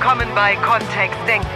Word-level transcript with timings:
willkommen 0.00 0.34
bei 0.34 0.56
Kontext 0.56 1.18
Denken. 1.28 1.46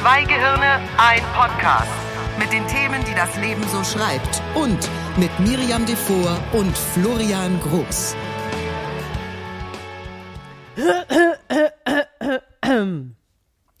Zwei 0.00 0.24
Gehirne, 0.24 0.80
ein 0.96 1.20
Podcast. 1.34 1.92
Mit 2.38 2.50
den 2.50 2.66
Themen, 2.66 3.04
die 3.04 3.14
das 3.14 3.36
Leben 3.36 3.62
so 3.68 3.84
schreibt. 3.84 4.40
Und 4.54 4.88
mit 5.18 5.30
Miriam 5.40 5.84
Devor 5.84 6.38
und 6.54 6.74
Florian 6.74 7.60
Groß. 7.60 8.16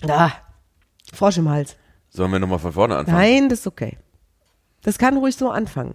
Ah, 0.06 0.30
Frosch 1.14 1.38
im 1.38 1.48
Hals. 1.48 1.76
Sollen 2.10 2.32
wir 2.32 2.38
nochmal 2.38 2.58
von 2.58 2.72
vorne 2.72 2.98
anfangen? 2.98 3.16
Nein, 3.16 3.48
das 3.48 3.60
ist 3.60 3.66
okay. 3.66 3.96
Das 4.82 4.98
kann 4.98 5.16
ruhig 5.16 5.36
so 5.36 5.48
anfangen. 5.48 5.94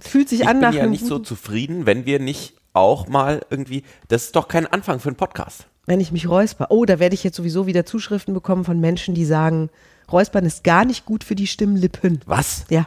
Es 0.00 0.08
fühlt 0.08 0.28
sich 0.28 0.40
ich 0.40 0.48
an 0.48 0.58
nach 0.58 0.70
bin 0.72 0.78
ja 0.80 0.86
nicht 0.86 1.06
so 1.06 1.20
zufrieden, 1.20 1.86
wenn 1.86 2.04
wir 2.04 2.18
nicht 2.18 2.56
auch 2.72 3.06
mal 3.06 3.46
irgendwie, 3.48 3.84
das 4.08 4.24
ist 4.24 4.34
doch 4.34 4.48
kein 4.48 4.66
Anfang 4.66 4.98
für 4.98 5.10
einen 5.10 5.16
Podcast. 5.16 5.68
Wenn 5.88 6.00
ich 6.00 6.12
mich 6.12 6.28
räusper. 6.28 6.66
Oh, 6.68 6.84
da 6.84 6.98
werde 6.98 7.14
ich 7.14 7.24
jetzt 7.24 7.36
sowieso 7.36 7.66
wieder 7.66 7.86
Zuschriften 7.86 8.34
bekommen 8.34 8.64
von 8.64 8.78
Menschen, 8.78 9.14
die 9.14 9.24
sagen, 9.24 9.70
Räuspern 10.12 10.44
ist 10.44 10.62
gar 10.62 10.84
nicht 10.84 11.06
gut 11.06 11.24
für 11.24 11.34
die 11.34 11.46
Stimmlippen. 11.46 12.20
Was? 12.26 12.66
Ja. 12.68 12.86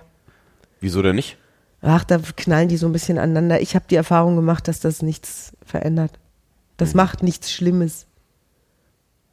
Wieso 0.80 1.02
denn 1.02 1.16
nicht? 1.16 1.38
Ach, 1.82 2.04
da 2.04 2.20
knallen 2.20 2.70
die 2.70 2.78
so 2.78 2.86
ein 2.86 2.94
bisschen 2.94 3.18
aneinander. 3.18 3.60
Ich 3.60 3.74
habe 3.74 3.86
die 3.90 3.96
Erfahrung 3.96 4.36
gemacht, 4.36 4.68
dass 4.68 4.82
das 4.82 5.02
nichts 5.02 5.52
verändert. 5.66 6.12
Das 6.78 6.94
macht 6.94 7.24
nichts 7.24 7.52
Schlimmes. 7.52 8.06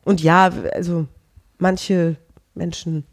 Und 0.02 0.22
ja, 0.22 0.50
also 0.72 1.06
manche 1.58 2.16
Menschen. 2.54 3.04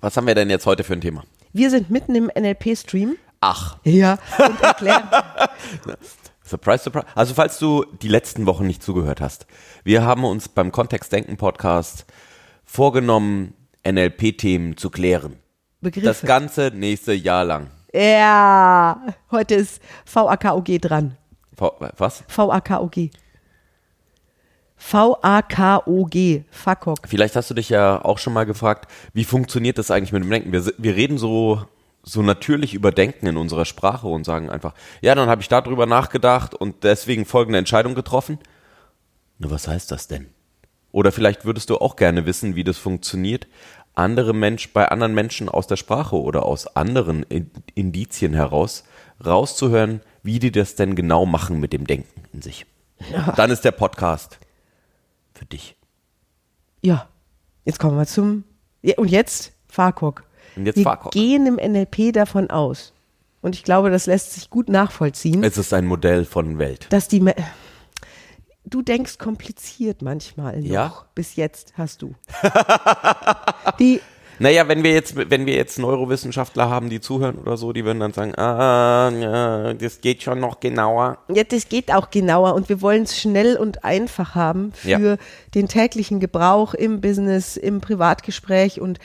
Was 0.00 0.16
haben 0.16 0.28
wir 0.28 0.36
denn 0.36 0.48
jetzt 0.48 0.66
heute 0.66 0.84
für 0.84 0.92
ein 0.92 1.00
Thema? 1.00 1.24
Wir 1.52 1.70
sind 1.70 1.90
mitten 1.90 2.14
im 2.14 2.30
NLP-Stream. 2.32 3.16
Ach, 3.40 3.78
Ja. 3.82 4.18
Und 4.38 4.62
erklären. 4.62 5.08
surprise, 6.48 6.82
surprise. 6.82 7.06
Also 7.14 7.34
falls 7.34 7.58
du 7.58 7.84
die 8.02 8.08
letzten 8.08 8.46
Wochen 8.46 8.66
nicht 8.66 8.82
zugehört 8.82 9.20
hast, 9.20 9.46
wir 9.84 10.04
haben 10.04 10.24
uns 10.24 10.48
beim 10.48 10.72
Kontext 10.72 11.12
Denken 11.12 11.36
Podcast 11.36 12.06
vorgenommen, 12.64 13.54
NLP-Themen 13.86 14.76
zu 14.76 14.90
klären. 14.90 15.38
Das 15.80 15.92
Begriffe. 15.92 16.26
ganze 16.26 16.72
nächste 16.74 17.12
Jahr 17.12 17.44
lang. 17.44 17.70
Ja. 17.92 19.00
Heute 19.30 19.54
ist 19.54 19.80
VAKOG 20.12 20.80
dran. 20.80 21.16
V 21.56 21.74
was? 21.96 22.24
VAKOG. 22.28 23.10
VAKOG. 24.76 26.44
FAKOG. 26.50 26.98
Vielleicht 27.06 27.36
hast 27.36 27.50
du 27.50 27.54
dich 27.54 27.68
ja 27.68 28.04
auch 28.04 28.18
schon 28.18 28.32
mal 28.32 28.46
gefragt, 28.46 28.90
wie 29.12 29.24
funktioniert 29.24 29.78
das 29.78 29.90
eigentlich 29.90 30.12
mit 30.12 30.22
dem 30.22 30.30
Denken? 30.30 30.52
Wir, 30.52 30.64
wir 30.76 30.96
reden 30.96 31.18
so, 31.18 31.62
so 32.08 32.22
natürlich 32.22 32.74
über 32.74 32.90
Denken 32.90 33.26
in 33.26 33.36
unserer 33.36 33.64
Sprache 33.64 34.08
und 34.08 34.24
sagen 34.24 34.48
einfach, 34.50 34.74
ja, 35.00 35.14
dann 35.14 35.28
habe 35.28 35.42
ich 35.42 35.48
darüber 35.48 35.86
nachgedacht 35.86 36.54
und 36.54 36.82
deswegen 36.84 37.26
folgende 37.26 37.58
Entscheidung 37.58 37.94
getroffen. 37.94 38.38
Na, 39.38 39.50
was 39.50 39.68
heißt 39.68 39.90
das 39.90 40.08
denn? 40.08 40.28
Oder 40.90 41.12
vielleicht 41.12 41.44
würdest 41.44 41.68
du 41.70 41.76
auch 41.76 41.96
gerne 41.96 42.24
wissen, 42.24 42.56
wie 42.56 42.64
das 42.64 42.78
funktioniert, 42.78 43.46
andere 43.94 44.32
Mensch, 44.32 44.72
bei 44.72 44.88
anderen 44.88 45.12
Menschen 45.12 45.48
aus 45.48 45.66
der 45.66 45.76
Sprache 45.76 46.16
oder 46.20 46.46
aus 46.46 46.76
anderen 46.76 47.24
In- 47.24 47.50
Indizien 47.74 48.32
heraus 48.32 48.84
rauszuhören, 49.24 50.00
wie 50.22 50.38
die 50.38 50.52
das 50.52 50.76
denn 50.76 50.94
genau 50.94 51.26
machen 51.26 51.60
mit 51.60 51.72
dem 51.72 51.86
Denken 51.86 52.22
in 52.32 52.40
sich. 52.40 52.64
Dann 53.36 53.50
ist 53.50 53.64
der 53.64 53.72
Podcast 53.72 54.38
für 55.34 55.44
dich. 55.44 55.76
Ja. 56.80 57.08
Jetzt 57.64 57.78
kommen 57.78 57.98
wir 57.98 58.06
zum. 58.06 58.44
Ja, 58.80 58.96
und 58.96 59.10
jetzt 59.10 59.52
FAKOG. 59.68 60.22
Und 60.58 60.66
jetzt 60.66 60.76
Wir 60.76 60.98
gehen 61.12 61.46
im 61.46 61.54
NLP 61.72 62.12
davon 62.12 62.50
aus. 62.50 62.92
Und 63.40 63.54
ich 63.54 63.62
glaube, 63.62 63.90
das 63.90 64.06
lässt 64.06 64.32
sich 64.34 64.50
gut 64.50 64.68
nachvollziehen, 64.68 65.44
Es 65.44 65.56
ist 65.56 65.72
ein 65.72 65.86
Modell 65.86 66.24
von 66.24 66.58
Welt. 66.58 66.86
dass 66.90 67.08
die. 67.08 67.20
Me 67.20 67.34
du 68.64 68.82
denkst 68.82 69.16
kompliziert 69.18 70.02
manchmal 70.02 70.60
noch. 70.60 70.66
Ja? 70.68 70.92
Bis 71.14 71.36
jetzt 71.36 71.72
hast 71.78 72.02
du. 72.02 72.14
die. 73.78 74.00
Naja, 74.40 74.68
wenn 74.68 74.84
wir 74.84 74.92
jetzt, 74.92 75.16
wenn 75.16 75.46
wir 75.46 75.54
jetzt 75.54 75.80
Neurowissenschaftler 75.80 76.70
haben, 76.70 76.90
die 76.90 77.00
zuhören 77.00 77.38
oder 77.38 77.56
so, 77.56 77.72
die 77.72 77.84
würden 77.84 77.98
dann 77.98 78.12
sagen, 78.12 78.36
ah, 78.36 79.10
ja, 79.10 79.74
das 79.74 80.00
geht 80.00 80.22
schon 80.22 80.38
noch 80.38 80.60
genauer. 80.60 81.18
Ja, 81.34 81.42
das 81.42 81.68
geht 81.68 81.92
auch 81.92 82.10
genauer 82.10 82.54
und 82.54 82.68
wir 82.68 82.80
wollen 82.80 83.02
es 83.02 83.18
schnell 83.18 83.56
und 83.56 83.82
einfach 83.84 84.36
haben 84.36 84.72
für 84.74 84.88
Ja. 84.88 85.16
den 85.56 85.66
täglichen 85.66 86.20
Gebrauch 86.20 86.74
im 86.74 87.00
Business, 87.00 87.56
im 87.56 87.80
Privatgespräch 87.80 88.80
und 88.80 89.00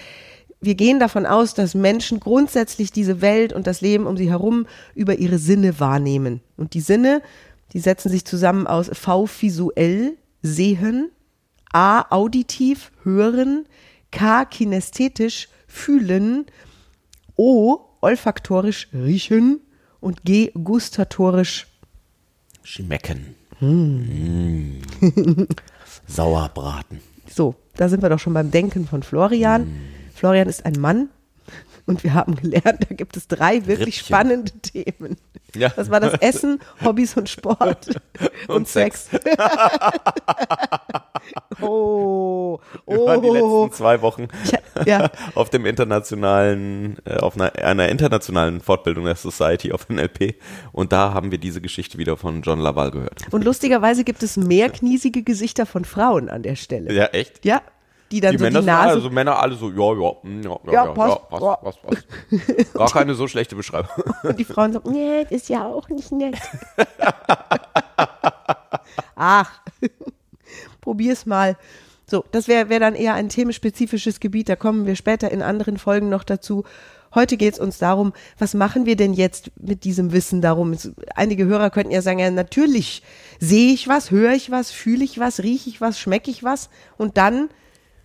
wir 0.64 0.76
gehen 0.76 1.00
davon 1.00 1.26
aus, 1.26 1.54
dass 1.54 1.76
Menschen 1.76 2.20
grundsätzlich 2.20 2.92
diese 2.92 3.22
Welt 3.22 3.54
und 3.54 3.68
das 3.68 3.82
Leben 3.82 4.08
um 4.08 4.18
sie 4.18 4.30
herum 4.30 4.66
über 4.96 5.16
ihre 5.16 5.38
Sinne 5.38 5.80
wahrnehmen. 5.80 6.42
Und 6.58 6.74
die 6.74 6.82
Sinne, 6.82 7.22
die 7.74 7.80
setzen 7.80 8.10
sich 8.10 8.26
zusammen 8.26 8.66
aus 8.68 8.90
V 8.94 9.28
visuell, 9.28 10.14
sehen, 10.42 11.12
A 11.74 12.06
auditiv, 12.16 12.92
hören, 13.04 13.66
K 14.12 14.46
kinästhetisch, 14.46 15.50
fühlen, 15.68 16.46
O 17.36 17.80
olfaktorisch, 18.02 18.90
riechen 18.94 19.62
und 20.00 20.24
G 20.24 20.52
gustatorisch, 20.52 21.68
Schmecken. 22.64 23.36
Mm. 23.60 24.82
Sauerbraten. 26.08 27.02
So, 27.30 27.56
da 27.76 27.90
sind 27.90 28.02
wir 28.02 28.10
doch 28.10 28.20
schon 28.20 28.34
beim 28.34 28.52
Denken 28.52 28.88
von 28.88 29.04
Florian. 29.04 29.68
Florian 30.24 30.48
ist 30.48 30.66
ein 30.66 30.80
Mann 30.80 31.10
und 31.86 32.06
wir 32.06 32.14
haben 32.14 32.36
gelernt, 32.36 32.86
da 32.88 32.96
gibt 32.96 33.18
es 33.18 33.28
drei 33.28 33.68
wirklich 33.68 33.98
Rippchen. 33.98 34.06
spannende 34.06 34.54
Themen. 34.62 35.18
Ja. 35.54 35.68
Das 35.68 35.92
war 35.92 36.00
das 36.00 36.14
Essen, 36.14 36.62
Hobbys 36.82 37.18
und 37.18 37.28
Sport 37.28 37.90
und, 38.48 38.50
Und 38.50 38.68
Sex. 38.70 39.10
oh, 41.60 42.58
Wir 42.88 42.98
waren 43.00 43.22
die 43.22 43.28
oh. 43.28 43.64
letzten 43.66 43.76
zwei 43.76 44.02
Wochen 44.02 44.30
Ja, 44.86 45.12
auf 45.36 45.50
dem 45.50 45.66
internationalen, 45.66 47.00
äh, 47.04 47.18
auf 47.18 47.36
einer, 47.36 47.54
einer 47.58 47.90
internationalen 47.90 48.62
Fortbildung 48.62 49.04
der 49.04 49.16
Society 49.16 49.74
of 49.74 49.90
NLP 49.90 50.36
und 50.72 50.94
da 50.94 51.14
haben 51.14 51.32
wir 51.32 51.38
diese 51.38 51.60
Geschichte 51.60 51.98
wieder 51.98 52.16
von 52.16 52.44
John 52.44 52.60
Laval 52.60 52.92
gehört. 52.92 53.24
und 53.32 53.44
lustigerweise 53.44 54.06
gibt 54.06 54.24
es 54.24 54.38
mehr 54.38 54.70
kniesige 54.70 55.22
Gesichter 55.22 55.66
von 55.66 55.84
Frauen 55.84 56.30
an 56.30 56.44
der 56.44 56.56
Stelle. 56.56 56.94
Ja, 56.94 57.08
echt? 57.08 57.44
Ja, 57.44 57.62
die 58.14 58.22
dann 58.22 58.32
Die 58.34 58.38
so 58.38 58.44
Männer, 58.44 58.60
die 58.62 58.66
Nase. 58.68 58.90
also 58.96 59.10
Männer 59.10 59.40
alle 59.40 59.56
so, 59.56 59.70
ja, 59.70 59.94
ja, 59.94 60.12
mm, 60.22 60.42
ja, 60.44 60.50
ja, 60.66 60.72
Ja, 60.72 60.86
ja, 60.86 60.92
passt, 60.92 61.20
ja, 61.32 61.40
ja. 61.40 61.56
passt, 61.56 61.82
passt, 61.82 61.84
passt. 62.30 62.74
Gar 62.74 62.90
keine 62.92 63.16
so 63.16 63.28
schlechte 63.28 63.56
Beschreibung. 63.56 63.90
Und 64.24 64.38
die 64.40 64.46
Frauen 64.46 64.74
so, 64.74 64.82
nee, 64.90 65.26
ist 65.30 65.50
ja 65.50 65.66
auch 65.66 65.90
nicht 65.90 66.12
nett. 66.12 66.36
Ach, 69.16 69.52
probier's 70.82 71.26
mal. 71.26 71.58
So, 72.06 72.24
das 72.32 72.48
wäre 72.48 72.70
wär 72.70 72.80
dann 72.80 72.96
eher 72.96 73.14
ein 73.16 73.30
themenspezifisches 73.30 74.20
Gebiet, 74.20 74.50
da 74.50 74.56
kommen 74.56 74.86
wir 74.86 74.96
später 74.96 75.32
in 75.32 75.42
anderen 75.42 75.78
Folgen 75.78 76.10
noch 76.10 76.24
dazu. 76.24 76.64
Heute 77.16 77.38
geht 77.38 77.54
es 77.54 77.60
uns 77.60 77.78
darum, 77.78 78.12
was 78.40 78.54
machen 78.56 78.86
wir 78.86 78.96
denn 78.96 79.14
jetzt 79.14 79.52
mit 79.60 79.84
diesem 79.84 80.12
Wissen 80.14 80.42
darum? 80.42 80.76
Einige 81.16 81.46
Hörer 81.46 81.70
könnten 81.70 81.92
ja 81.92 82.02
sagen, 82.02 82.20
ja, 82.20 82.30
natürlich 82.32 83.04
sehe 83.40 83.72
ich 83.74 83.88
was, 83.88 84.12
höre 84.12 84.34
ich 84.34 84.52
was, 84.52 84.72
fühle 84.72 85.04
ich 85.04 85.20
was, 85.20 85.42
rieche 85.42 85.70
ich 85.70 85.80
was, 85.80 86.00
schmecke 86.00 86.32
ich 86.32 86.44
was 86.44 86.70
und 86.98 87.18
dann 87.18 87.50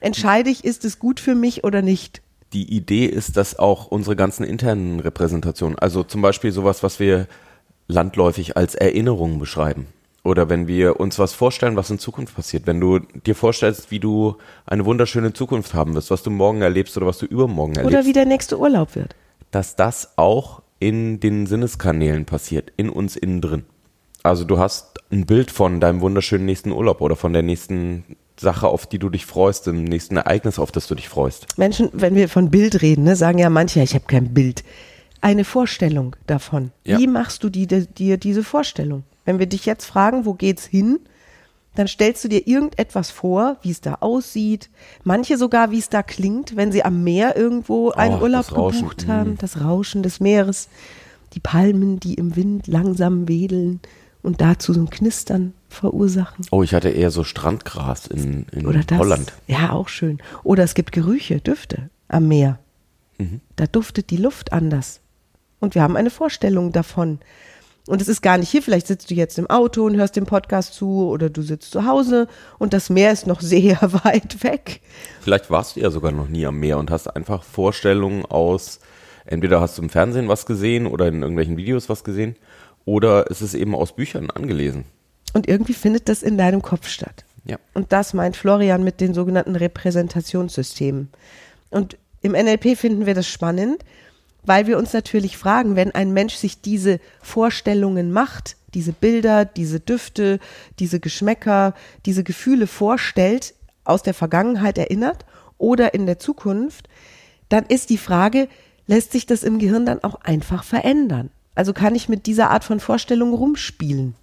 entscheide 0.01 0.51
ich, 0.51 0.65
ist 0.65 0.85
es 0.85 0.99
gut 0.99 1.21
für 1.21 1.35
mich 1.35 1.65
oder 1.65 1.83
nicht. 1.83 2.23
die 2.55 2.75
Idee 2.75 3.05
ist, 3.07 3.37
dass 3.37 3.59
auch 3.59 3.89
unsere 3.89 4.17
ganzen 4.17 4.43
internen 4.45 5.01
Repräsentationen, 5.01 5.79
also 5.79 6.03
zum 6.03 6.23
Beispiel 6.23 6.51
sowas, 6.51 6.83
was 6.83 6.99
wir 6.99 7.27
landläufig 7.89 8.57
als 8.57 8.75
Erinnerungen 8.75 9.39
beschreiben. 9.39 9.87
Oder 10.25 10.49
wenn 10.49 10.67
wir 10.67 10.99
uns 11.01 11.19
was 11.19 11.33
vorstellen, 11.33 11.77
was 11.77 11.91
in 11.91 11.99
Zukunft 11.99 12.35
passiert. 12.35 12.67
Wenn 12.67 12.81
du 12.81 12.99
dir 12.99 13.35
vorstellst, 13.35 13.91
wie 13.91 14.01
du 14.01 14.37
eine 14.67 14.85
wunderschöne 14.85 15.33
Zukunft 15.33 15.75
haben 15.75 15.95
wirst, 15.95 16.11
was 16.11 16.23
du 16.23 16.31
morgen 16.31 16.61
erlebst 16.63 16.97
oder 16.97 17.07
was 17.07 17.19
du 17.19 17.27
übermorgen 17.27 17.77
erlebst, 17.77 17.95
Oder 17.95 18.07
wie 18.07 18.13
der 18.13 18.27
nächste 18.27 18.59
Urlaub 18.59 18.95
wird. 18.95 19.15
dass 19.51 19.77
das 19.77 20.13
auch 20.17 20.63
in 20.81 21.21
den 21.21 21.47
Sinneskanälen 21.47 22.25
passiert, 22.25 22.73
in 22.77 22.89
uns 22.91 23.17
innen 23.17 23.41
drin. 23.41 23.65
Also 24.23 24.45
du 24.45 24.59
hast 24.59 24.99
ein 25.11 25.25
Bild 25.27 25.51
von 25.51 25.81
deinem 25.81 26.01
wunderschönen 26.01 26.45
nächsten 26.45 26.73
Urlaub 26.73 27.01
oder 27.01 27.17
von 27.17 27.33
der 27.33 27.43
nächsten 27.43 28.05
Sache, 28.41 28.69
auf 28.69 28.87
die 28.87 28.99
du 28.99 29.11
dich 29.11 29.27
freust, 29.27 29.67
dem 29.67 29.85
nächsten 29.85 30.17
Ereignis, 30.17 30.59
auf 30.59 30.73
das 30.73 30.87
du 30.87 30.95
dich 30.95 31.09
freust. 31.09 31.47
Menschen, 31.57 31.91
wenn 31.93 32.15
wir 32.15 32.29
von 32.29 32.51
Bild 32.51 32.83
reden, 32.83 33.05
ne, 33.05 33.17
sagen 33.17 33.39
ja 33.39 33.51
manche, 33.51 33.83
ich 33.83 33.95
habe 33.95 34.05
kein 34.07 34.35
Bild. 34.35 34.65
Eine 35.21 35.45
Vorstellung 35.45 36.15
davon. 36.27 36.71
Ja. 36.85 36.99
Wie 36.99 37.07
machst 37.07 37.43
du 37.43 37.51
die, 37.51 37.67
dir 37.67 38.17
diese 38.19 38.45
Vorstellung? 38.45 39.03
Wenn 39.25 39.39
wir 39.39 39.47
dich 39.47 39.67
jetzt 39.67 39.85
fragen, 39.85 40.25
wo 40.25 40.35
geht's 40.35 40.65
hin, 40.65 41.01
dann 41.75 41.87
stellst 41.87 42.25
du 42.25 42.29
dir 42.29 42.47
irgendetwas 42.47 43.11
vor, 43.11 43.57
wie 43.63 43.71
es 43.71 43.81
da 43.81 43.99
aussieht. 44.01 44.69
Manche 45.05 45.37
sogar, 45.37 45.71
wie 45.71 45.79
es 45.79 45.89
da 45.89 46.03
klingt, 46.03 46.57
wenn 46.57 46.73
sie 46.73 46.85
am 46.85 47.05
Meer 47.05 47.37
irgendwo 47.37 47.91
einen 47.91 48.17
Oh, 48.17 48.23
Urlaub 48.23 48.49
gebucht 48.49 49.07
mm. 49.07 49.11
haben. 49.11 49.39
Das 49.39 49.61
Rauschen 49.61 50.03
des 50.03 50.19
Meeres, 50.19 50.69
die 51.35 51.41
Palmen, 51.41 52.01
die 52.01 52.15
im 52.15 52.35
Wind 52.35 52.67
langsam 52.67 53.29
wedeln 53.29 53.81
und 54.23 54.41
dazu 54.41 54.73
so 54.73 54.81
ein 54.81 54.91
Knistern 54.91 55.55
verursachen. 55.69 56.47
Oh, 56.51 56.63
ich 56.63 56.75
hatte 56.75 56.89
eher 56.89 57.11
so 57.11 57.25
Strandgras 57.25 58.07
in, 58.07 58.47
in 58.53 58.67
Oder 58.67 58.83
das. 58.85 58.99
Holland. 58.99 59.33
Ja, 59.47 59.73
auch 59.73 59.89
schön. 59.89 60.19
Oder 60.43 60.65
es 60.65 60.75
gibt 60.75 60.93
Gerüche, 60.93 61.41
Düfte 61.41 61.91
am 62.09 62.29
Meer. 62.29 62.59
Mhm. 63.19 63.41
Da 63.57 63.67
duftet 63.67 64.11
die 64.11 64.17
Luft 64.17 64.53
anders. 64.53 65.01
Und 65.61 65.75
wir 65.75 65.83
haben 65.83 65.97
eine 65.97 66.11
Vorstellung 66.11 66.73
davon. 66.73 67.19
Und 67.89 68.03
es 68.03 68.09
ist 68.09 68.21
gar 68.21 68.37
nicht 68.37 68.51
hier, 68.51 68.63
vielleicht 68.63 68.87
sitzt 68.87 69.11
du 69.11 69.15
jetzt 69.15 69.39
im 69.39 69.49
Auto 69.49 69.85
und 69.87 69.97
hörst 69.97 70.15
den 70.15 70.27
Podcast 70.27 70.75
zu 70.75 71.09
oder 71.09 71.31
du 71.31 71.41
sitzt 71.41 71.73
zu 71.73 71.87
Hause 71.87 72.29
und 72.59 72.75
das 72.75 72.91
Meer 72.91 73.13
ist 73.13 73.27
noch 73.27 73.41
sehr 73.43 73.79
weit 74.05 74.45
weg. 74.45 74.83
Vielleicht 75.23 75.51
warst 75.51 75.77
du 75.77 75.81
ja 75.81 75.91
sogar 75.91 76.13
noch 76.13 76.29
nie 76.29 76.45
am 76.45 76.61
Meer 76.61 76.79
und 76.79 76.91
hast 76.91 77.09
einfach 77.09 77.43
Vorstellungen 77.43 78.27
aus, 78.27 78.81
entweder 79.25 79.63
hast 79.63 79.79
du 79.79 79.83
im 79.83 79.89
Fernsehen 79.89 80.29
was 80.29 80.45
gesehen 80.45 80.87
oder 80.87 81.09
in 81.09 81.23
irgendwelchen 81.23 81.57
Videos 81.57 81.89
was 81.89 82.05
gesehen 82.05 82.37
oder 82.85 83.31
es 83.31 83.41
ist 83.41 83.55
eben 83.55 83.75
aus 83.75 83.97
Büchern 83.97 84.31
angelesen. 84.31 84.85
Und 85.35 85.49
irgendwie 85.49 85.75
findet 85.75 86.09
das 86.09 86.23
in 86.23 86.39
deinem 86.39 86.63
Kopf 86.63 86.89
statt. 86.89 87.25
Ja. 87.45 87.59
Und 87.75 87.93
das 87.93 88.15
meint 88.15 88.37
Florian 88.37 88.85
mit 88.85 89.01
den 89.01 89.15
sogenannten 89.15 89.57
Repräsentationssystemen. 89.57 91.09
Und 91.71 91.97
im 92.23 92.33
NLP 92.33 92.77
finden 92.77 93.07
wir 93.07 93.15
das 93.15 93.27
spannend, 93.27 93.85
weil 94.45 94.67
wir 94.67 94.79
uns 94.79 94.93
natürlich 94.93 95.37
fragen, 95.37 95.77
wenn 95.77 95.95
ein 95.95 96.13
Mensch 96.13 96.35
sich 96.35 96.61
diese 96.61 97.01
Vorstellungen 97.21 98.13
macht, 98.13 98.57
diese 98.75 98.93
Bilder, 98.93 99.45
diese 99.45 99.81
Düfte, 99.81 100.41
diese 100.79 101.01
Geschmäcker, 101.01 101.75
diese 102.07 102.25
Gefühle 102.25 102.67
vorstellt, 102.67 103.55
aus 103.85 104.03
der 104.03 104.15
Vergangenheit 104.15 104.77
erinnert 104.77 105.25
oder 105.57 105.95
in 105.95 106.07
der 106.07 106.19
Zukunft, 106.19 106.89
dann 107.49 107.65
ist 107.65 107.91
die 107.91 107.99
Frage, 107.99 108.49
lässt 108.87 109.13
sich 109.13 109.27
das 109.27 109.43
im 109.43 109.59
Gehirn 109.59 109.87
dann 109.87 110.05
auch 110.05 110.17
einfach 110.23 110.63
verändern? 110.63 111.31
Also 111.55 111.73
kann 111.73 111.95
ich 111.95 112.09
mit 112.09 112.27
dieser 112.27 112.51
Art 112.51 112.65
von 112.65 112.81
Vorstellung 112.81 113.33
rumspielen? 113.33 114.15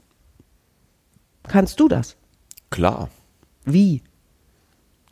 Kannst 1.47 1.80
du 1.80 1.88
das? 1.88 2.15
Klar. 2.69 3.09
Wie? 3.65 4.01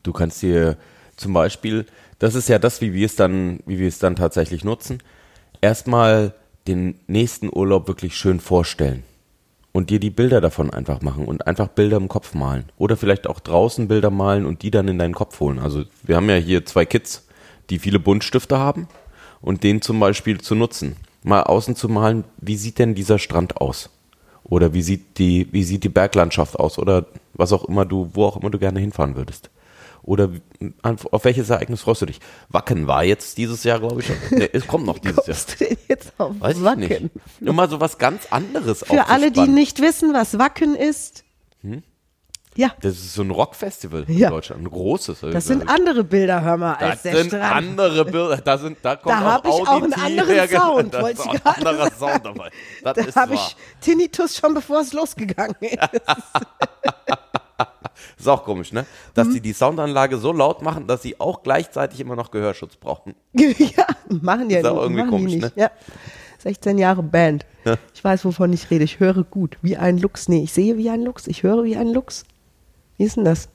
Du 0.03 0.12
kannst 0.12 0.41
dir 0.41 0.77
zum 1.15 1.33
Beispiel, 1.33 1.85
das 2.19 2.35
ist 2.35 2.50
ja 2.50 2.59
das, 2.59 2.81
wie 2.81 2.94
wir 2.94 3.06
es 3.06 3.15
dann, 3.15 3.59
wie 3.65 3.80
wir 3.80 3.88
es 3.88 4.00
dann 4.00 4.15
tatsächlich 4.15 4.63
nutzen, 4.63 5.01
erstmal 5.62 6.33
den 6.68 7.00
nächsten 7.07 7.50
Urlaub 7.53 7.88
wirklich 7.88 8.15
schön 8.15 8.39
vorstellen 8.39 9.03
und 9.71 9.89
dir 9.89 10.00
die 10.00 10.09
Bilder 10.09 10.39
davon 10.39 10.69
einfach 10.69 11.01
machen 11.01 11.25
und 11.25 11.47
einfach 11.47 11.68
Bilder 11.68 11.97
im 11.97 12.07
Kopf 12.07 12.33
malen 12.33 12.65
oder 12.77 12.95
vielleicht 12.95 13.27
auch 13.27 13.39
draußen 13.39 13.88
Bilder 13.88 14.12
malen 14.12 14.45
und 14.45 14.62
die 14.62 14.71
dann 14.71 14.88
in 14.88 15.00
deinen 15.00 15.15
Kopf 15.15 15.39
holen. 15.39 15.59
Also 15.59 15.83
wir 16.03 16.15
haben 16.15 16.29
ja 16.29 16.36
hier 16.36 16.65
zwei 16.65 16.86
Kids, 16.86 17.27
die 17.69 17.79
viele 17.79 18.00
Buntstifte 18.00 18.57
haben 18.57 18.88
und 19.41 19.63
den 19.63 19.81
zum 19.81 20.00
Beispiel 20.00 20.39
zu 20.39 20.56
nutzen, 20.56 20.95
mal 21.24 21.44
außen 21.44 21.75
zu 21.75 21.89
malen, 21.89 22.24
wie 22.38 22.56
sieht 22.56 22.79
denn 22.79 22.95
dieser 22.95 23.19
Strand 23.19 23.57
aus? 23.57 23.89
Oder 24.43 24.73
wie 24.73 24.81
sieht 24.81 25.17
die, 25.17 25.47
wie 25.51 25.63
sieht 25.63 25.83
die 25.83 25.89
Berglandschaft 25.89 26.59
aus? 26.59 26.77
Oder 26.77 27.05
was 27.33 27.53
auch 27.53 27.65
immer 27.65 27.85
du, 27.85 28.09
wo 28.13 28.25
auch 28.25 28.37
immer 28.37 28.49
du 28.49 28.59
gerne 28.59 28.79
hinfahren 28.79 29.15
würdest. 29.15 29.49
Oder 30.03 30.29
auf 30.83 31.23
welches 31.23 31.49
Ereignis 31.49 31.81
freust 31.81 32.01
du 32.01 32.05
dich? 32.07 32.19
Wacken 32.49 32.87
war 32.87 33.05
jetzt 33.05 33.37
dieses 33.37 33.63
Jahr, 33.63 33.79
glaube 33.79 34.01
ich. 34.01 34.07
Schon. 34.07 34.17
Nee, 34.31 34.49
es 34.51 34.67
kommt 34.67 34.85
noch 34.85 34.99
dieses 34.99 35.25
Jahr. 35.27 35.37
Du 35.59 35.65
denn 35.65 35.77
jetzt 35.87 36.13
auf 36.17 36.39
Weiß 36.39 36.61
Wacken? 36.61 36.83
ich 36.83 36.89
nicht. 37.01 37.11
Nur 37.39 37.53
mal 37.53 37.69
so 37.69 37.79
was 37.79 37.97
ganz 37.97 38.27
anderes 38.29 38.83
Für 38.85 39.07
alle, 39.07 39.31
die 39.31 39.47
nicht 39.47 39.81
wissen, 39.81 40.13
was 40.13 40.37
Wacken 40.37 40.75
ist. 40.75 41.23
Ja, 42.55 42.71
Das 42.81 42.94
ist 42.94 43.13
so 43.15 43.23
ein 43.23 43.31
Rockfestival 43.31 44.05
Ja. 44.07 44.27
in 44.27 44.33
Deutschland, 44.33 44.61
ein 44.63 44.69
großes. 44.69 45.21
das 45.31 45.45
sind 45.45 45.67
andere 45.67 46.03
Bilder, 46.03 46.41
hör 46.44 46.57
mal, 46.57 46.73
als 46.75 47.01
Das 47.01 47.01
der 47.03 47.15
sind 47.17 47.27
Strand. 47.29 47.53
andere 47.79 48.05
Bilder. 48.05 48.38
Da, 48.38 48.57
sind, 48.57 48.77
da 48.81 48.95
kommt 48.95 49.15
Da 49.15 49.19
hab 49.21 49.45
ich 49.45 49.51
auch 49.51 49.81
einen 49.81 49.94
anderen 49.94 50.47
Sound, 50.50 50.94
Da 50.94 51.01
wollte 51.01 51.21
ich 51.23 51.29
auch 51.29 51.33
ein 51.33 51.39
gerade 51.41 51.67
anderer 51.69 51.91
Sound 51.91 52.25
dabei. 52.25 52.50
Das 52.83 53.07
Da 53.13 53.21
habe 53.21 53.33
ich 53.35 53.55
Tinnitus 53.81 54.38
schon 54.38 54.53
bevor 54.53 54.81
es 54.81 54.94
losgegangen 54.94 55.55
ist. 55.61 55.77
Ist 58.19 58.27
auch 58.27 58.44
komisch, 58.44 58.71
ne? 58.71 58.85
Dass 59.13 59.27
Mhm. 59.27 59.33
die 59.33 59.41
die 59.41 59.53
Soundanlage 59.53 60.17
so 60.17 60.31
laut 60.31 60.61
machen, 60.61 60.88
dass 60.88 61.01
sie 61.01 61.19
auch 61.19 61.44
gleichzeitig 61.44 62.00
immer 62.00 62.15
noch 62.15 62.31
Gehörschutz 62.31 62.75
brauchen. 62.75 63.15
ja, 63.33 63.85
machen 64.09 64.50
ja 64.50 64.59
Ist 64.59 64.65
auch 64.65 64.81
irgendwie 64.81 65.07
komisch, 65.07 65.33
ne? 65.33 65.38
nicht. 65.45 65.57
Ja. 65.57 65.71
16 66.39 66.77
Jahre 66.77 67.03
Band. 67.03 67.45
Ja. 67.63 67.75
Ich 67.94 68.03
weiß, 68.03 68.25
wovon 68.25 68.51
ich 68.51 68.69
rede. 68.69 68.83
Ich 68.83 69.00
höre 69.00 69.23
gut, 69.23 69.57
wie 69.61 69.77
ein 69.77 69.97
Luchs. 69.97 70.27
Nee, 70.27 70.44
ich 70.44 70.51
sehe 70.53 70.77
wie 70.77 70.89
ein 70.89 71.01
Luchs. 71.01 71.27
Ich 71.27 71.44
höre 71.44 71.63
wie 71.63 71.77
ein 71.77 71.88
Luchs. 71.94 72.25
Wie 72.97 73.03
ist 73.03 73.17
denn 73.17 73.25
das? 73.25 73.49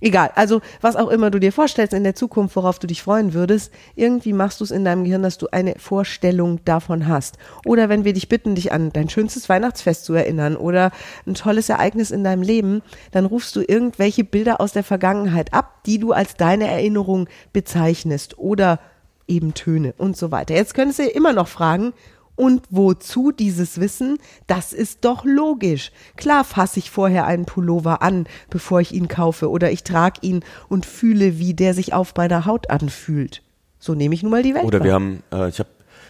Egal, 0.00 0.30
also 0.36 0.60
was 0.80 0.94
auch 0.94 1.08
immer 1.08 1.30
du 1.30 1.40
dir 1.40 1.52
vorstellst 1.52 1.92
in 1.92 2.04
der 2.04 2.14
Zukunft, 2.14 2.54
worauf 2.54 2.78
du 2.78 2.86
dich 2.86 3.02
freuen 3.02 3.34
würdest, 3.34 3.72
irgendwie 3.96 4.32
machst 4.32 4.60
du 4.60 4.64
es 4.64 4.70
in 4.70 4.84
deinem 4.84 5.02
Gehirn, 5.02 5.24
dass 5.24 5.38
du 5.38 5.48
eine 5.50 5.74
Vorstellung 5.76 6.64
davon 6.64 7.08
hast. 7.08 7.36
Oder 7.64 7.88
wenn 7.88 8.04
wir 8.04 8.12
dich 8.12 8.28
bitten, 8.28 8.54
dich 8.54 8.70
an 8.70 8.92
dein 8.92 9.08
schönstes 9.08 9.48
Weihnachtsfest 9.48 10.04
zu 10.04 10.14
erinnern 10.14 10.56
oder 10.56 10.92
ein 11.26 11.34
tolles 11.34 11.68
Ereignis 11.68 12.12
in 12.12 12.22
deinem 12.22 12.42
Leben, 12.42 12.82
dann 13.10 13.26
rufst 13.26 13.56
du 13.56 13.60
irgendwelche 13.60 14.22
Bilder 14.22 14.60
aus 14.60 14.72
der 14.72 14.84
Vergangenheit 14.84 15.52
ab, 15.52 15.82
die 15.84 15.98
du 15.98 16.12
als 16.12 16.34
deine 16.34 16.68
Erinnerung 16.68 17.28
bezeichnest 17.52 18.38
oder 18.38 18.78
eben 19.26 19.52
Töne 19.54 19.94
und 19.98 20.16
so 20.16 20.30
weiter. 20.30 20.54
Jetzt 20.54 20.74
könntest 20.74 21.00
du 21.00 21.08
immer 21.08 21.32
noch 21.32 21.48
fragen, 21.48 21.92
und 22.38 22.62
wozu 22.70 23.32
dieses 23.32 23.80
Wissen? 23.80 24.18
Das 24.46 24.72
ist 24.72 25.04
doch 25.04 25.24
logisch. 25.24 25.92
Klar 26.16 26.44
fasse 26.44 26.78
ich 26.78 26.90
vorher 26.90 27.26
einen 27.26 27.44
Pullover 27.44 28.00
an, 28.02 28.26
bevor 28.48 28.80
ich 28.80 28.92
ihn 28.92 29.08
kaufe, 29.08 29.50
oder 29.50 29.70
ich 29.72 29.84
trage 29.84 30.20
ihn 30.22 30.44
und 30.68 30.86
fühle, 30.86 31.38
wie 31.38 31.54
der 31.54 31.74
sich 31.74 31.92
auf 31.92 32.14
meiner 32.16 32.46
Haut 32.46 32.70
anfühlt. 32.70 33.42
So 33.78 33.94
nehme 33.94 34.14
ich 34.14 34.22
nun 34.22 34.32
mal 34.32 34.42
die 34.42 34.54
Welt. 34.54 34.64
Oder 34.64 34.82
wir 34.82 34.92
wahr. 34.92 34.94
haben, 35.00 35.22
äh, 35.32 35.48
ich 35.48 35.58
habe 35.58 35.68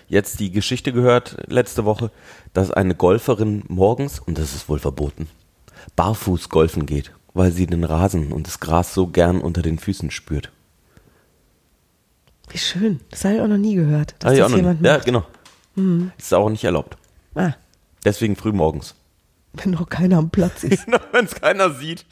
jetzt 0.09 0.41
die 0.41 0.51
Geschichte 0.51 0.93
gehört 0.93 1.37
letzte 1.49 1.85
Woche, 1.85 2.11
dass 2.55 2.71
eine 2.71 2.95
Golferin 2.95 3.65
morgens, 3.69 4.19
und 4.21 4.39
das 4.39 4.55
ist 4.55 4.69
wohl 4.69 4.79
verboten, 4.79 5.27
barfuß 5.97 6.49
golfen 6.49 6.87
geht, 6.87 7.13
weil 7.35 7.53
sie 7.53 7.67
den 7.67 7.85
Rasen 7.85 8.33
und 8.33 8.47
das 8.47 8.61
Gras 8.61 8.95
so 8.95 9.07
gern 9.07 9.41
unter 9.41 9.63
den 9.63 9.79
Füßen 9.79 10.11
spürt. 10.11 10.51
Wie 12.51 12.59
schön. 12.59 13.01
Das 13.11 13.25
habe 13.25 13.35
ich 13.35 13.41
auch 13.43 13.47
noch 13.49 13.59
nie 13.59 13.75
gehört. 13.75 14.15
Dass 14.21 14.31
Ah, 14.33 14.35
ja, 14.35 14.39
das 14.45 14.47
auch 14.47 14.51
noch 14.51 14.57
jemand 14.57 14.81
nicht. 14.81 14.89
ja, 14.89 14.97
macht. 14.97 15.07
Genau. 15.79 16.11
Ist 16.19 16.35
auch 16.35 16.51
nicht 16.51 16.65
erlaubt. 16.65 16.97
Ah, 17.35 17.53
Deswegen 18.05 18.37
früh 18.37 18.53
morgens. 18.53 18.95
wenn 19.55 19.73
noch 19.73 19.89
keiner 19.89 20.19
am 20.19 20.31
Platz 20.31 20.63
ist. 20.65 20.87
Wenn 21.13 21.25
es 21.25 21.35
keiner 21.35 21.71
sieht. 21.71 22.05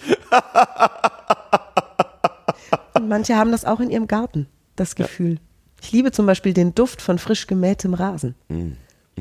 Und 2.95 3.09
manche 3.09 3.37
haben 3.37 3.53
das 3.53 3.65
auch 3.65 3.81
in 3.81 3.91
ihrem 3.91 4.07
Garten, 4.09 4.47
das 4.75 4.95
Gefühl. 4.95 5.39
Ich 5.83 5.93
liebe 5.93 6.11
zum 6.13 6.27
Beispiel 6.27 6.55
den 6.55 6.75
Duft 6.75 7.03
von 7.03 7.19
frisch 7.19 7.47
gemähtem 7.47 7.95
Rasen. 7.95 8.35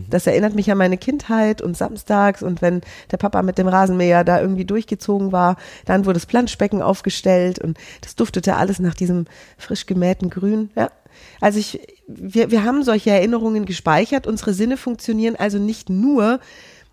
Das 0.09 0.27
erinnert 0.27 0.55
mich 0.55 0.71
an 0.71 0.77
meine 0.77 0.97
Kindheit 0.97 1.61
und 1.61 1.77
samstags 1.77 2.41
und 2.43 2.61
wenn 2.61 2.81
der 3.11 3.17
Papa 3.17 3.41
mit 3.43 3.57
dem 3.57 3.67
Rasenmäher 3.67 4.23
da 4.23 4.41
irgendwie 4.41 4.65
durchgezogen 4.65 5.31
war, 5.31 5.55
dann 5.85 6.05
wurde 6.05 6.15
das 6.15 6.25
Planschbecken 6.25 6.81
aufgestellt 6.81 7.59
und 7.59 7.77
das 8.01 8.15
duftete 8.15 8.55
alles 8.55 8.79
nach 8.79 8.93
diesem 8.95 9.25
frisch 9.57 9.85
gemähten 9.85 10.29
Grün. 10.29 10.69
Ja. 10.75 10.89
Also 11.41 11.59
ich, 11.59 11.79
wir, 12.07 12.51
wir 12.51 12.63
haben 12.63 12.83
solche 12.83 13.11
Erinnerungen 13.11 13.65
gespeichert. 13.65 14.27
Unsere 14.27 14.53
Sinne 14.53 14.77
funktionieren 14.77 15.35
also 15.35 15.57
nicht 15.57 15.89
nur 15.89 16.39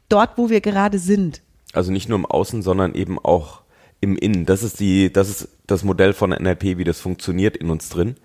dort, 0.09 0.37
wo 0.37 0.51
wir 0.51 0.61
gerade 0.61 0.99
sind. 0.99 1.43
Also 1.73 1.91
nicht 1.91 2.09
nur 2.09 2.19
im 2.19 2.27
Außen, 2.27 2.63
sondern 2.63 2.95
eben 2.95 3.19
auch 3.19 3.63
im 4.01 4.17
Innen. 4.17 4.47
Das 4.47 4.63
ist 4.63 4.81
die, 4.81 5.13
das 5.13 5.29
ist 5.31 5.49
das 5.67 5.85
Modell 5.85 6.13
von 6.13 6.31
NLP, 6.31 6.77
wie 6.77 6.85
das 6.85 7.01
funktioniert 7.01 7.57
in 7.57 7.71
uns 7.71 7.89
drin. 7.89 8.17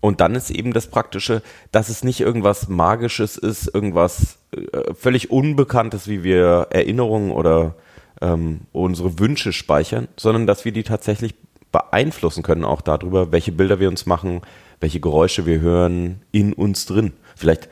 Und 0.00 0.20
dann 0.20 0.34
ist 0.34 0.50
eben 0.50 0.72
das 0.72 0.88
Praktische, 0.88 1.42
dass 1.72 1.88
es 1.88 2.04
nicht 2.04 2.20
irgendwas 2.20 2.68
Magisches 2.68 3.36
ist, 3.36 3.72
irgendwas 3.72 4.38
äh, 4.52 4.94
völlig 4.94 5.30
Unbekanntes, 5.30 6.08
wie 6.08 6.22
wir 6.22 6.68
Erinnerungen 6.70 7.30
oder 7.30 7.74
ähm, 8.20 8.60
unsere 8.72 9.18
Wünsche 9.18 9.52
speichern, 9.52 10.08
sondern 10.16 10.46
dass 10.46 10.64
wir 10.64 10.72
die 10.72 10.84
tatsächlich 10.84 11.34
beeinflussen 11.72 12.42
können, 12.42 12.64
auch 12.64 12.80
darüber, 12.80 13.32
welche 13.32 13.52
Bilder 13.52 13.80
wir 13.80 13.88
uns 13.88 14.06
machen, 14.06 14.42
welche 14.80 15.00
Geräusche 15.00 15.46
wir 15.46 15.60
hören 15.60 16.22
in 16.32 16.52
uns 16.52 16.86
drin. 16.86 17.12
Vielleicht, 17.34 17.68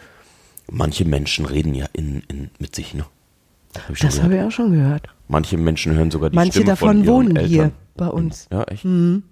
manche 0.70 1.04
Menschen 1.04 1.46
reden 1.46 1.74
ja 1.74 1.86
in, 1.92 2.22
in, 2.28 2.50
mit 2.58 2.74
sich, 2.74 2.94
ne? 2.94 3.04
Hab 3.88 3.96
Das 3.98 4.22
habe 4.22 4.36
ich 4.36 4.42
auch 4.42 4.50
schon 4.50 4.72
gehört. 4.72 5.08
Manche 5.28 5.56
Menschen 5.56 5.94
hören 5.94 6.10
sogar 6.10 6.30
die 6.30 6.36
Manche 6.36 6.52
Stimme 6.52 6.66
davon 6.66 6.88
von 6.88 6.96
ihren 6.98 7.06
wohnen 7.06 7.36
Eltern. 7.36 7.50
hier 7.50 7.72
bei 7.96 8.08
uns. 8.08 8.46
Ja, 8.52 8.62
echt? 8.64 8.82
Sind 8.82 9.22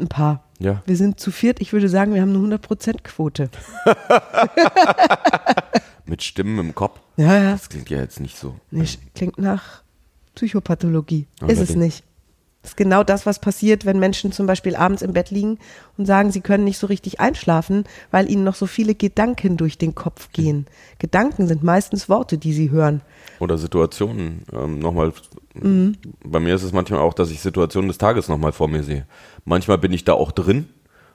ein 0.00 0.08
paar. 0.08 0.44
Ja. 0.58 0.82
Wir 0.86 0.96
sind 0.96 1.20
zu 1.20 1.30
viert. 1.30 1.60
Ich 1.60 1.72
würde 1.72 1.88
sagen, 1.88 2.14
wir 2.14 2.20
haben 2.22 2.34
eine 2.34 2.56
100%-Quote. 2.56 3.50
Mit 6.06 6.22
Stimmen 6.22 6.58
im 6.58 6.74
Kopf. 6.74 7.00
Ja, 7.16 7.34
ja. 7.38 7.52
Das 7.52 7.68
klingt 7.68 7.88
ja 7.88 7.98
jetzt 7.98 8.20
nicht 8.20 8.36
so. 8.36 8.56
Nee, 8.70 8.84
klingt 9.14 9.38
nach 9.38 9.82
Psychopathologie. 10.34 11.26
Aber 11.40 11.52
ist 11.52 11.60
es 11.60 11.76
nicht. 11.76 12.04
Das 12.62 12.72
ist 12.72 12.76
genau 12.76 13.02
das, 13.02 13.24
was 13.24 13.38
passiert, 13.38 13.86
wenn 13.86 13.98
Menschen 13.98 14.32
zum 14.32 14.46
Beispiel 14.46 14.76
abends 14.76 15.00
im 15.00 15.14
Bett 15.14 15.30
liegen 15.30 15.58
und 15.96 16.04
sagen, 16.04 16.30
sie 16.30 16.42
können 16.42 16.64
nicht 16.64 16.76
so 16.76 16.86
richtig 16.88 17.18
einschlafen, 17.18 17.84
weil 18.10 18.30
ihnen 18.30 18.44
noch 18.44 18.54
so 18.54 18.66
viele 18.66 18.94
Gedanken 18.94 19.56
durch 19.56 19.78
den 19.78 19.94
Kopf 19.94 20.30
gehen. 20.32 20.66
Gedanken 20.98 21.46
sind 21.46 21.62
meistens 21.62 22.10
Worte, 22.10 22.36
die 22.36 22.52
sie 22.52 22.70
hören. 22.70 23.00
Oder 23.38 23.56
Situationen. 23.56 24.42
Ähm, 24.52 24.78
nochmal, 24.78 25.12
Mhm. 25.54 25.96
bei 26.22 26.38
mir 26.38 26.54
ist 26.54 26.62
es 26.62 26.72
manchmal 26.72 27.00
auch, 27.00 27.14
dass 27.14 27.30
ich 27.30 27.40
Situationen 27.40 27.88
des 27.88 27.98
Tages 27.98 28.28
nochmal 28.28 28.52
vor 28.52 28.68
mir 28.68 28.82
sehe. 28.82 29.06
Manchmal 29.46 29.78
bin 29.78 29.92
ich 29.92 30.04
da 30.04 30.12
auch 30.12 30.30
drin 30.30 30.68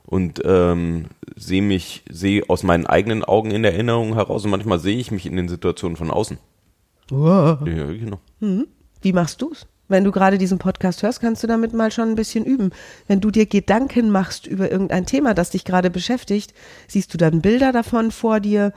und 0.04 0.42
ähm, 0.44 1.06
sehe 1.36 1.62
mich, 1.62 2.04
sehe 2.10 2.44
aus 2.50 2.64
meinen 2.64 2.88
eigenen 2.88 3.24
Augen 3.24 3.52
in 3.52 3.62
der 3.64 3.74
Erinnerung 3.74 4.16
heraus 4.16 4.44
und 4.46 4.52
manchmal 4.52 4.80
sehe 4.80 4.98
ich 4.98 5.12
mich 5.12 5.26
in 5.28 5.36
den 5.38 5.48
Situationen 5.48 5.96
von 5.96 6.10
außen. 6.10 6.38
Ja, 7.12 7.54
genau. 7.64 8.20
Wie 9.02 9.14
machst 9.14 9.42
du's? 9.44 9.68
Wenn 9.88 10.04
du 10.04 10.12
gerade 10.12 10.38
diesen 10.38 10.58
Podcast 10.58 11.04
hörst, 11.04 11.22
kannst 11.22 11.44
du 11.44 11.48
damit 11.48 11.74
mal 11.74 11.92
schon 11.92 12.10
ein 12.10 12.16
bisschen 12.16 12.44
üben. 12.44 12.72
Wenn 13.08 13.22
du 13.22 13.30
dir 13.30 13.46
Gedanken 13.46 14.10
machst 14.10 14.48
über 14.48 14.72
irgendein 14.72 15.06
Thema, 15.06 15.34
das 15.34 15.52
dich 15.52 15.64
gerade 15.64 15.90
beschäftigt, 15.90 16.54
siehst 16.88 17.14
du 17.14 17.18
dann 17.18 17.42
Bilder 17.42 17.72
davon 17.72 18.12
vor 18.12 18.40
dir, 18.40 18.74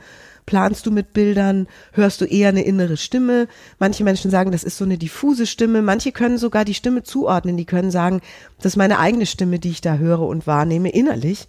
Planst 0.49 0.87
du 0.87 0.91
mit 0.91 1.13
Bildern? 1.13 1.67
Hörst 1.93 2.21
du 2.21 2.25
eher 2.25 2.49
eine 2.49 2.63
innere 2.63 2.97
Stimme? 2.97 3.47
Manche 3.77 4.03
Menschen 4.03 4.31
sagen, 4.31 4.51
das 4.51 4.63
ist 4.63 4.79
so 4.79 4.83
eine 4.83 4.97
diffuse 4.97 5.45
Stimme. 5.45 5.83
Manche 5.83 6.11
können 6.11 6.39
sogar 6.39 6.65
die 6.65 6.73
Stimme 6.73 7.03
zuordnen. 7.03 7.55
Die 7.55 7.65
können 7.65 7.91
sagen, 7.91 8.21
das 8.57 8.73
ist 8.73 8.75
meine 8.75 8.97
eigene 8.97 9.27
Stimme, 9.27 9.59
die 9.59 9.69
ich 9.69 9.81
da 9.81 9.97
höre 9.97 10.21
und 10.21 10.47
wahrnehme 10.47 10.89
innerlich. 10.89 11.47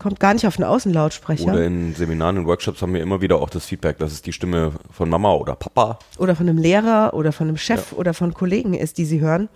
Kommt 0.00 0.18
gar 0.18 0.32
nicht 0.32 0.46
auf 0.46 0.58
einen 0.58 0.64
Außenlautsprecher. 0.66 1.44
Oder 1.44 1.66
in 1.66 1.94
Seminaren 1.94 2.38
und 2.38 2.46
Workshops 2.46 2.80
haben 2.80 2.94
wir 2.94 3.02
immer 3.02 3.20
wieder 3.20 3.36
auch 3.36 3.50
das 3.50 3.66
Feedback, 3.66 3.98
dass 3.98 4.12
es 4.12 4.22
die 4.22 4.32
Stimme 4.32 4.72
von 4.90 5.10
Mama 5.10 5.34
oder 5.34 5.54
Papa. 5.54 5.98
Oder 6.16 6.34
von 6.34 6.48
einem 6.48 6.56
Lehrer 6.56 7.12
oder 7.12 7.32
von 7.32 7.48
einem 7.48 7.58
Chef 7.58 7.92
oder 7.92 8.14
von 8.14 8.32
Kollegen 8.32 8.72
ist, 8.72 8.96
die 8.96 9.04
sie 9.04 9.20
hören. 9.20 9.50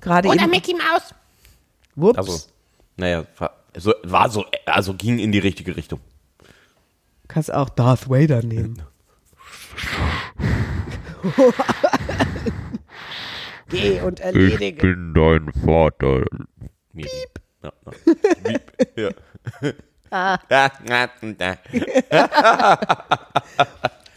Gerade 0.00 0.28
Oder 0.28 0.42
eben. 0.42 0.50
Mickey 0.50 0.74
Mouse. 0.74 1.14
Whoops. 1.94 2.18
Also, 2.18 2.38
naja, 2.96 3.26
war 3.38 3.52
so, 3.76 3.94
war 4.02 4.28
so, 4.28 4.44
also 4.64 4.92
ging 4.94 5.20
in 5.20 5.30
die 5.30 5.38
richtige 5.38 5.76
Richtung. 5.76 6.00
Kannst 7.28 7.54
auch 7.54 7.68
Darth 7.68 8.10
Vader 8.10 8.42
nehmen. 8.42 8.82
Geh 13.68 14.00
und 14.00 14.18
erledige. 14.18 14.80
bin 14.80 15.14
dein 15.14 15.52
Vater. 15.64 16.24
Piep. 16.92 17.08
Ja, 17.62 17.72
ja. 18.96 19.10
Ah. 20.10 20.38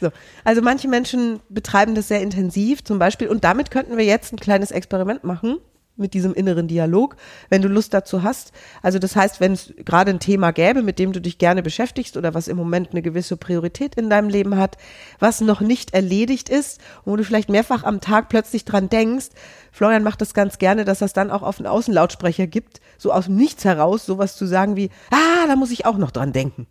So. 0.01 0.11
Also 0.45 0.61
manche 0.61 0.87
Menschen 0.87 1.41
betreiben 1.49 1.93
das 1.93 2.07
sehr 2.07 2.21
intensiv 2.21 2.85
zum 2.85 2.99
Beispiel 2.99 3.27
und 3.27 3.43
damit 3.43 3.69
könnten 3.69 3.97
wir 3.97 4.05
jetzt 4.05 4.31
ein 4.31 4.39
kleines 4.39 4.71
Experiment 4.71 5.25
machen 5.25 5.57
mit 5.99 6.13
diesem 6.13 6.33
inneren 6.33 6.67
Dialog, 6.67 7.15
wenn 7.49 7.61
du 7.61 7.67
Lust 7.67 7.93
dazu 7.93 8.23
hast. 8.23 8.51
Also 8.81 8.99
das 8.99 9.15
heißt, 9.15 9.39
wenn 9.39 9.53
es 9.53 9.73
gerade 9.85 10.11
ein 10.11 10.19
Thema 10.19 10.51
gäbe, 10.51 10.81
mit 10.81 10.99
dem 10.99 11.13
du 11.13 11.21
dich 11.21 11.37
gerne 11.37 11.61
beschäftigst 11.61 12.17
oder 12.17 12.33
was 12.33 12.47
im 12.47 12.57
Moment 12.57 12.91
eine 12.91 13.01
gewisse 13.01 13.37
Priorität 13.37 13.95
in 13.95 14.09
deinem 14.09 14.29
Leben 14.29 14.57
hat, 14.57 14.77
was 15.19 15.41
noch 15.41 15.61
nicht 15.61 15.93
erledigt 15.93 16.49
ist, 16.49 16.79
wo 17.05 17.15
du 17.15 17.23
vielleicht 17.23 17.49
mehrfach 17.49 17.83
am 17.83 18.01
Tag 18.01 18.29
plötzlich 18.29 18.65
dran 18.65 18.89
denkst, 18.89 19.27
Florian 19.71 20.03
macht 20.03 20.21
das 20.21 20.33
ganz 20.33 20.57
gerne, 20.57 20.85
dass 20.85 20.99
das 20.99 21.13
dann 21.13 21.31
auch 21.31 21.43
auf 21.43 21.59
einen 21.59 21.67
Außenlautsprecher 21.67 22.47
gibt, 22.47 22.81
so 22.97 23.11
aus 23.11 23.25
dem 23.25 23.35
Nichts 23.35 23.65
heraus, 23.65 24.05
sowas 24.05 24.35
zu 24.35 24.45
sagen 24.45 24.75
wie, 24.75 24.89
ah, 25.11 25.47
da 25.47 25.55
muss 25.55 25.71
ich 25.71 25.85
auch 25.85 25.97
noch 25.97 26.11
dran 26.11 26.33
denken. 26.33 26.67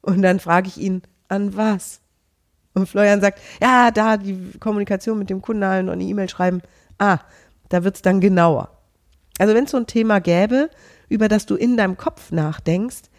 Und 0.00 0.22
dann 0.22 0.40
frage 0.40 0.68
ich 0.68 0.78
ihn, 0.78 1.02
an 1.28 1.56
was? 1.56 2.00
Und 2.74 2.88
Florian 2.88 3.20
sagt, 3.20 3.38
ja, 3.62 3.90
da 3.90 4.16
die 4.16 4.58
Kommunikation 4.58 5.18
mit 5.18 5.30
dem 5.30 5.40
Kunden 5.40 5.62
und 5.62 5.88
eine 5.88 6.02
E-Mail 6.02 6.28
schreiben. 6.28 6.60
Ah, 6.98 7.18
da 7.68 7.84
wird's 7.84 8.02
dann 8.02 8.20
genauer. 8.20 8.70
Also 9.38 9.54
wenn 9.54 9.64
es 9.64 9.70
so 9.70 9.76
ein 9.76 9.86
Thema 9.86 10.20
gäbe, 10.20 10.70
über 11.08 11.28
das 11.28 11.46
du 11.46 11.56
in 11.56 11.76
deinem 11.76 11.96
Kopf 11.96 12.30
nachdenkst, 12.30 13.10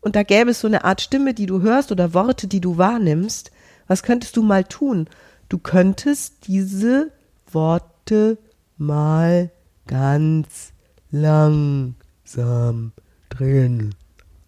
und 0.00 0.14
da 0.14 0.22
gäbe 0.22 0.50
es 0.50 0.60
so 0.60 0.68
eine 0.68 0.84
Art 0.84 1.00
Stimme, 1.00 1.34
die 1.34 1.46
du 1.46 1.60
hörst 1.60 1.90
oder 1.90 2.14
Worte, 2.14 2.46
die 2.46 2.60
du 2.60 2.78
wahrnimmst, 2.78 3.50
was 3.88 4.02
könntest 4.02 4.36
du 4.36 4.42
mal 4.42 4.64
tun? 4.64 5.08
Du 5.48 5.58
könntest 5.58 6.46
diese 6.46 7.10
Worte 7.50 8.38
mal 8.76 9.50
ganz 9.86 10.72
langsam 11.10 12.92
drehen. 13.28 13.94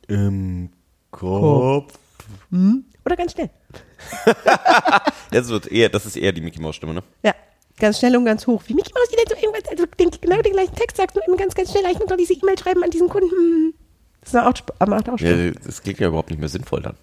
Im 0.07 0.71
Kopf. 1.11 1.99
Oder 3.05 3.17
ganz 3.17 3.33
schnell. 3.33 3.51
Das, 5.31 5.49
wird 5.49 5.71
eher, 5.71 5.89
das 5.89 6.07
ist 6.07 6.17
eher 6.17 6.33
die 6.33 6.41
Mickey 6.41 6.61
Maus 6.61 6.75
Stimme, 6.75 6.93
ne? 6.95 7.05
Ja, 7.23 7.35
ganz 7.81 7.99
schnell 7.99 8.17
und 8.17 8.25
ganz 8.25 8.47
hoch. 8.47 8.63
Wie 8.67 8.75
Mickey 8.75 8.93
Mouse, 8.95 9.09
die 9.11 9.17
dann 9.17 9.27
so 9.37 9.43
irgendwas, 9.45 9.71
also 9.71 9.85
den, 9.99 10.11
genau 10.21 10.41
den 10.43 10.53
gleichen 10.53 10.75
Text 10.77 10.97
sagt, 10.97 11.15
nur 11.17 11.27
eben 11.27 11.37
ganz, 11.37 11.55
ganz 11.55 11.71
schnell. 11.71 11.83
Ich 11.91 11.99
muss 11.99 12.09
noch 12.09 12.17
diese 12.17 12.35
E-Mail 12.35 12.59
schreiben 12.59 12.85
an 12.85 12.91
diesen 12.91 13.09
Kunden. 13.09 13.75
Das 14.23 14.33
macht 14.35 14.47
auch, 14.47 14.57
Sp- 14.57 14.77
macht 14.87 15.09
auch 15.09 15.19
Spaß. 15.19 15.29
Ja, 15.29 15.51
das 15.65 15.83
klingt 15.83 15.99
ja 15.99 16.09
überhaupt 16.09 16.31
nicht 16.31 16.39
mehr 16.39 16.49
sinnvoll 16.49 16.83
dann. 16.83 16.95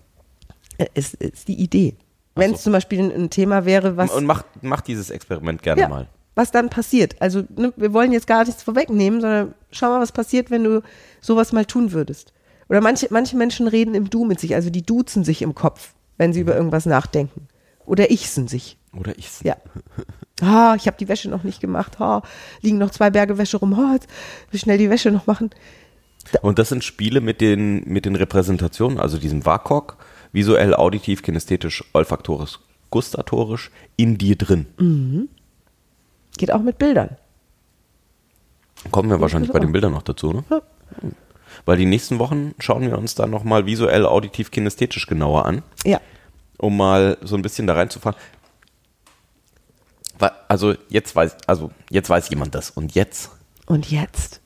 Äh, 0.78 0.86
Ist, 0.94 1.16
ist 1.16 1.48
die 1.48 1.56
Idee. 1.60 1.96
Wenn 2.36 2.54
es 2.54 2.62
zum 2.62 2.72
Beispiel 2.74 3.00
ein, 3.12 3.30
Thema 3.32 3.66
wäre, 3.66 3.98
was, 3.98 4.12
Und 4.12 4.26
mach, 4.26 4.44
mach 4.62 4.82
dieses 4.82 5.10
Experiment 5.10 5.64
gerne 5.64 5.82
ja, 5.82 5.90
mal. 5.90 6.08
was 6.36 6.52
dann 6.52 6.70
passiert. 6.70 7.20
Also 7.20 7.44
ne, 7.56 7.74
wir 7.76 7.94
wollen 7.94 8.12
jetzt 8.12 8.28
gar 8.28 8.46
nichts 8.46 8.62
vorwegnehmen, 8.62 9.20
sondern 9.22 9.56
schau 9.72 9.88
mal, 9.90 10.00
was 10.02 10.12
passiert, 10.12 10.52
wenn 10.52 10.64
du 10.64 10.84
sowas 11.20 11.52
mal 11.52 11.66
tun 11.66 11.92
würdest. 11.94 12.34
Oder 12.70 12.82
manche, 12.82 13.08
manche 13.10 13.36
Menschen 13.38 13.68
reden 13.68 13.96
im 13.96 14.12
Du 14.12 14.24
mit 14.24 14.40
sich, 14.40 14.54
also 14.54 14.70
die 14.70 14.84
duzen 14.84 15.24
sich 15.24 15.42
im 15.42 15.56
Kopf, 15.56 15.94
wenn 16.18 16.32
sie 16.32 16.42
über 16.42 16.56
irgendwas 16.56 16.86
nachdenken. 16.86 17.48
Oder 17.88 18.12
ichsen 18.12 18.48
sich. 18.48 18.78
Oder 18.96 19.18
ich. 19.18 19.42
Ja. 19.42 19.56
Ah, 20.42 20.76
ich 20.78 20.86
habe 20.88 20.98
die 20.98 21.08
Wäsche 21.08 21.30
noch 21.30 21.44
nicht 21.44 21.60
gemacht. 21.62 22.00
Ah, 22.00 22.22
liegen 22.62 22.78
noch 22.78 22.92
zwei 22.92 23.10
Berge 23.10 23.38
Wäsche 23.38 23.58
rum. 23.58 23.74
Ah, 23.74 23.94
jetzt 23.94 24.08
will 24.52 24.56
ich 24.58 24.62
schnell 24.62 24.78
die 24.78 24.90
Wäsche 24.90 25.12
noch 25.12 25.26
machen. 25.28 25.50
Und 26.42 26.60
das 26.60 26.70
sind 26.70 26.84
Spiele 26.84 27.22
mit 27.22 27.42
den, 27.42 27.84
mit 27.86 28.06
den 28.06 28.16
Repräsentationen, 28.16 29.00
also 29.00 29.18
diesem 29.18 29.46
WAKOK, 29.46 29.98
visuell, 30.34 30.76
auditiv, 30.76 31.24
kinästhetisch, 31.24 31.84
olfaktorisch, 31.94 32.60
gustatorisch, 32.90 33.72
in 33.96 34.18
dir 34.18 34.36
drin. 34.36 35.30
Geht 36.38 36.52
auch 36.52 36.62
mit 36.62 36.78
Bildern. 36.78 37.16
Kommen 38.92 39.10
wir 39.10 39.20
wahrscheinlich 39.22 39.52
bei 39.52 39.60
den 39.60 39.72
Bildern 39.72 39.94
noch 39.94 40.04
dazu, 40.04 40.34
ne? 40.34 40.44
Ja. 40.50 40.62
Weil 41.66 41.78
die 41.78 41.86
nächsten 41.86 42.20
Wochen 42.20 42.54
schauen 42.60 42.84
wir 42.84 42.98
uns 42.98 43.16
dann 43.16 43.32
nochmal 43.32 43.66
visuell, 43.66 44.06
auditiv, 44.06 44.52
kinästhetisch 44.52 45.08
genauer 45.08 45.46
an, 45.46 45.64
Ja. 45.86 46.00
um 46.58 46.78
mal 46.78 47.18
so 47.22 47.36
ein 47.36 47.42
bisschen 47.42 47.68
da 47.68 47.74
reinzufahren. 47.74 48.20
Also 50.48 50.76
jetzt 50.90 51.16
weiß, 51.16 51.38
also 51.48 51.72
jetzt 51.90 52.10
weiß 52.10 52.30
jemand 52.30 52.56
das. 52.56 52.72
Und 52.72 52.96
jetzt? 52.96 53.32
Und 53.66 53.92
jetzt? 53.92 54.42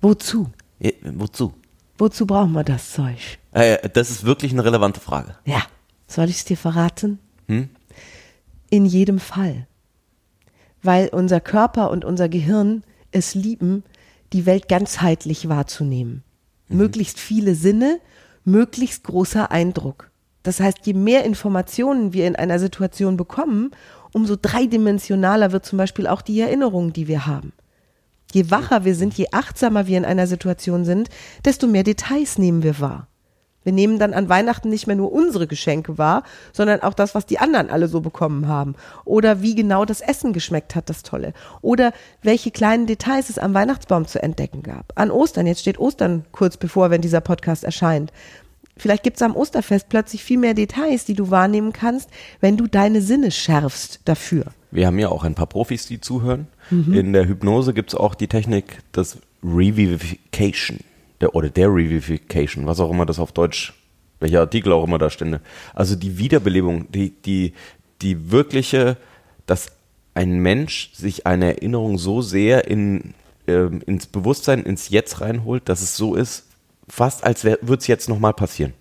Wozu? 0.00 0.50
Eh, 0.80 0.92
Wozu? 1.02 1.52
Wozu 1.98 2.26
brauchen 2.26 2.52
wir 2.52 2.64
das 2.64 2.92
Zeug? 2.92 3.38
Äh, 3.52 3.88
das 3.90 4.10
ist 4.10 4.24
wirklich 4.24 4.52
eine 4.52 4.64
relevante 4.64 5.00
Frage. 5.00 5.36
Ja. 5.44 5.62
Soll 6.06 6.30
ich 6.30 6.36
es 6.36 6.44
dir 6.44 6.56
verraten? 6.56 7.18
In 7.48 8.86
jedem 8.86 9.18
Fall. 9.18 9.66
Weil 10.82 11.08
unser 11.08 11.40
Körper 11.40 11.90
und 11.90 12.04
unser 12.04 12.28
Gehirn 12.28 12.82
es 13.10 13.34
lieben, 13.34 13.84
die 14.32 14.46
Welt 14.46 14.68
ganzheitlich 14.68 15.48
wahrzunehmen. 15.48 16.22
Möglichst 16.68 17.18
viele 17.18 17.54
Sinne, 17.54 18.00
möglichst 18.44 19.04
großer 19.04 19.50
Eindruck. 19.50 20.10
Das 20.42 20.60
heißt, 20.60 20.78
je 20.84 20.94
mehr 20.94 21.24
Informationen 21.24 22.12
wir 22.12 22.26
in 22.26 22.36
einer 22.36 22.58
Situation 22.58 23.16
bekommen, 23.16 23.70
umso 24.12 24.36
dreidimensionaler 24.40 25.52
wird 25.52 25.66
zum 25.66 25.78
Beispiel 25.78 26.06
auch 26.06 26.22
die 26.22 26.40
Erinnerung, 26.40 26.92
die 26.92 27.08
wir 27.08 27.26
haben. 27.26 27.52
Je 28.32 28.50
wacher 28.50 28.84
wir 28.84 28.94
sind, 28.94 29.14
je 29.14 29.28
achtsamer 29.32 29.86
wir 29.86 29.98
in 29.98 30.04
einer 30.04 30.26
Situation 30.26 30.84
sind, 30.84 31.08
desto 31.44 31.66
mehr 31.66 31.82
Details 31.82 32.38
nehmen 32.38 32.62
wir 32.62 32.78
wahr. 32.78 33.08
Wir 33.64 33.72
nehmen 33.72 33.98
dann 33.98 34.14
an 34.14 34.28
Weihnachten 34.28 34.70
nicht 34.70 34.86
mehr 34.86 34.96
nur 34.96 35.12
unsere 35.12 35.46
Geschenke 35.46 35.98
wahr, 35.98 36.22
sondern 36.52 36.80
auch 36.80 36.94
das, 36.94 37.14
was 37.14 37.26
die 37.26 37.38
anderen 37.38 37.68
alle 37.68 37.88
so 37.88 38.00
bekommen 38.00 38.48
haben. 38.48 38.76
Oder 39.04 39.42
wie 39.42 39.54
genau 39.54 39.84
das 39.84 40.00
Essen 40.00 40.32
geschmeckt 40.32 40.74
hat, 40.74 40.88
das 40.88 41.02
Tolle. 41.02 41.34
Oder 41.60 41.92
welche 42.22 42.50
kleinen 42.50 42.86
Details 42.86 43.28
es 43.28 43.38
am 43.38 43.54
Weihnachtsbaum 43.54 44.06
zu 44.06 44.22
entdecken 44.22 44.62
gab. 44.62 44.92
An 44.94 45.10
Ostern, 45.10 45.46
jetzt 45.46 45.60
steht 45.60 45.78
Ostern 45.78 46.24
kurz 46.32 46.56
bevor, 46.56 46.90
wenn 46.90 47.02
dieser 47.02 47.20
Podcast 47.20 47.64
erscheint. 47.64 48.12
Vielleicht 48.78 49.02
gibt 49.02 49.16
es 49.16 49.22
am 49.22 49.36
Osterfest 49.36 49.88
plötzlich 49.88 50.22
viel 50.24 50.38
mehr 50.38 50.54
Details, 50.54 51.04
die 51.04 51.14
du 51.14 51.30
wahrnehmen 51.30 51.72
kannst, 51.72 52.10
wenn 52.40 52.56
du 52.56 52.66
deine 52.66 53.02
Sinne 53.02 53.30
schärfst 53.30 54.00
dafür. 54.04 54.46
Wir 54.70 54.86
haben 54.86 54.98
ja 54.98 55.08
auch 55.08 55.24
ein 55.24 55.34
paar 55.34 55.46
Profis, 55.46 55.86
die 55.86 56.00
zuhören. 56.00 56.46
In 56.70 57.14
der 57.14 57.26
Hypnose 57.26 57.72
gibt 57.72 57.90
es 57.90 57.94
auch 57.94 58.14
die 58.14 58.28
Technik 58.28 58.80
des 58.92 59.18
Revivification. 59.42 60.80
Der, 61.20 61.34
oder 61.34 61.48
der 61.48 61.68
Revivification, 61.68 62.66
was 62.66 62.78
auch 62.78 62.90
immer 62.90 63.06
das 63.06 63.18
auf 63.18 63.32
Deutsch, 63.32 63.72
welcher 64.20 64.40
Artikel 64.40 64.72
auch 64.72 64.84
immer 64.84 64.98
da 64.98 65.10
stände. 65.10 65.40
Also 65.74 65.96
die 65.96 66.18
Wiederbelebung, 66.18 66.92
die, 66.92 67.10
die, 67.10 67.54
die 68.02 68.30
wirkliche, 68.30 68.98
dass 69.46 69.72
ein 70.14 70.38
Mensch 70.40 70.92
sich 70.92 71.26
eine 71.26 71.56
Erinnerung 71.56 71.96
so 71.98 72.20
sehr 72.20 72.68
in, 72.68 73.14
ähm, 73.46 73.80
ins 73.86 74.06
Bewusstsein, 74.06 74.62
ins 74.62 74.90
Jetzt 74.90 75.20
reinholt, 75.20 75.68
dass 75.68 75.80
es 75.80 75.96
so 75.96 76.14
ist, 76.14 76.47
fast 76.88 77.24
als 77.24 77.44
würde 77.44 77.76
es 77.78 77.86
jetzt 77.86 78.08
nochmal 78.08 78.34
passieren. 78.34 78.74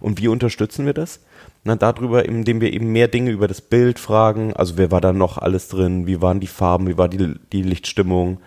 Und 0.00 0.20
wie 0.20 0.28
unterstützen 0.28 0.86
wir 0.86 0.94
das? 0.94 1.20
Na, 1.64 1.76
darüber, 1.76 2.24
indem 2.24 2.60
wir 2.60 2.72
eben 2.72 2.90
mehr 2.90 3.06
Dinge 3.06 3.30
über 3.30 3.46
das 3.46 3.60
Bild 3.60 4.00
fragen. 4.00 4.52
Also, 4.54 4.76
wer 4.76 4.90
war 4.90 5.00
da 5.00 5.12
noch 5.12 5.38
alles 5.38 5.68
drin? 5.68 6.06
Wie 6.06 6.20
waren 6.20 6.40
die 6.40 6.48
Farben? 6.48 6.88
Wie 6.88 6.98
war 6.98 7.08
die, 7.08 7.34
die 7.52 7.62
Lichtstimmung? 7.62 8.38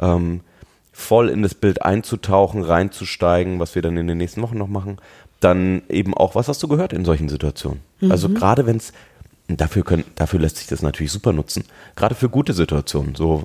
Ähm, 0.00 0.40
voll 0.90 1.28
in 1.28 1.42
das 1.42 1.54
Bild 1.54 1.82
einzutauchen, 1.82 2.62
reinzusteigen, 2.62 3.60
was 3.60 3.74
wir 3.74 3.82
dann 3.82 3.98
in 3.98 4.06
den 4.06 4.18
nächsten 4.18 4.40
Wochen 4.40 4.56
noch 4.56 4.68
machen. 4.68 4.98
Dann 5.40 5.82
eben 5.88 6.14
auch, 6.14 6.34
was 6.34 6.48
hast 6.48 6.62
du 6.62 6.68
gehört 6.68 6.94
in 6.94 7.04
solchen 7.04 7.28
Situationen? 7.28 7.80
Also, 8.10 8.28
gerade 8.30 8.64
wenn 8.64 8.78
es, 8.78 8.94
dafür, 9.48 9.84
können, 9.84 10.04
dafür 10.14 10.40
lässt 10.40 10.56
sich 10.56 10.66
das 10.66 10.80
natürlich 10.80 11.12
super 11.12 11.32
nutzen, 11.32 11.64
gerade 11.94 12.14
für 12.14 12.30
gute 12.30 12.54
Situationen. 12.54 13.14
So, 13.14 13.44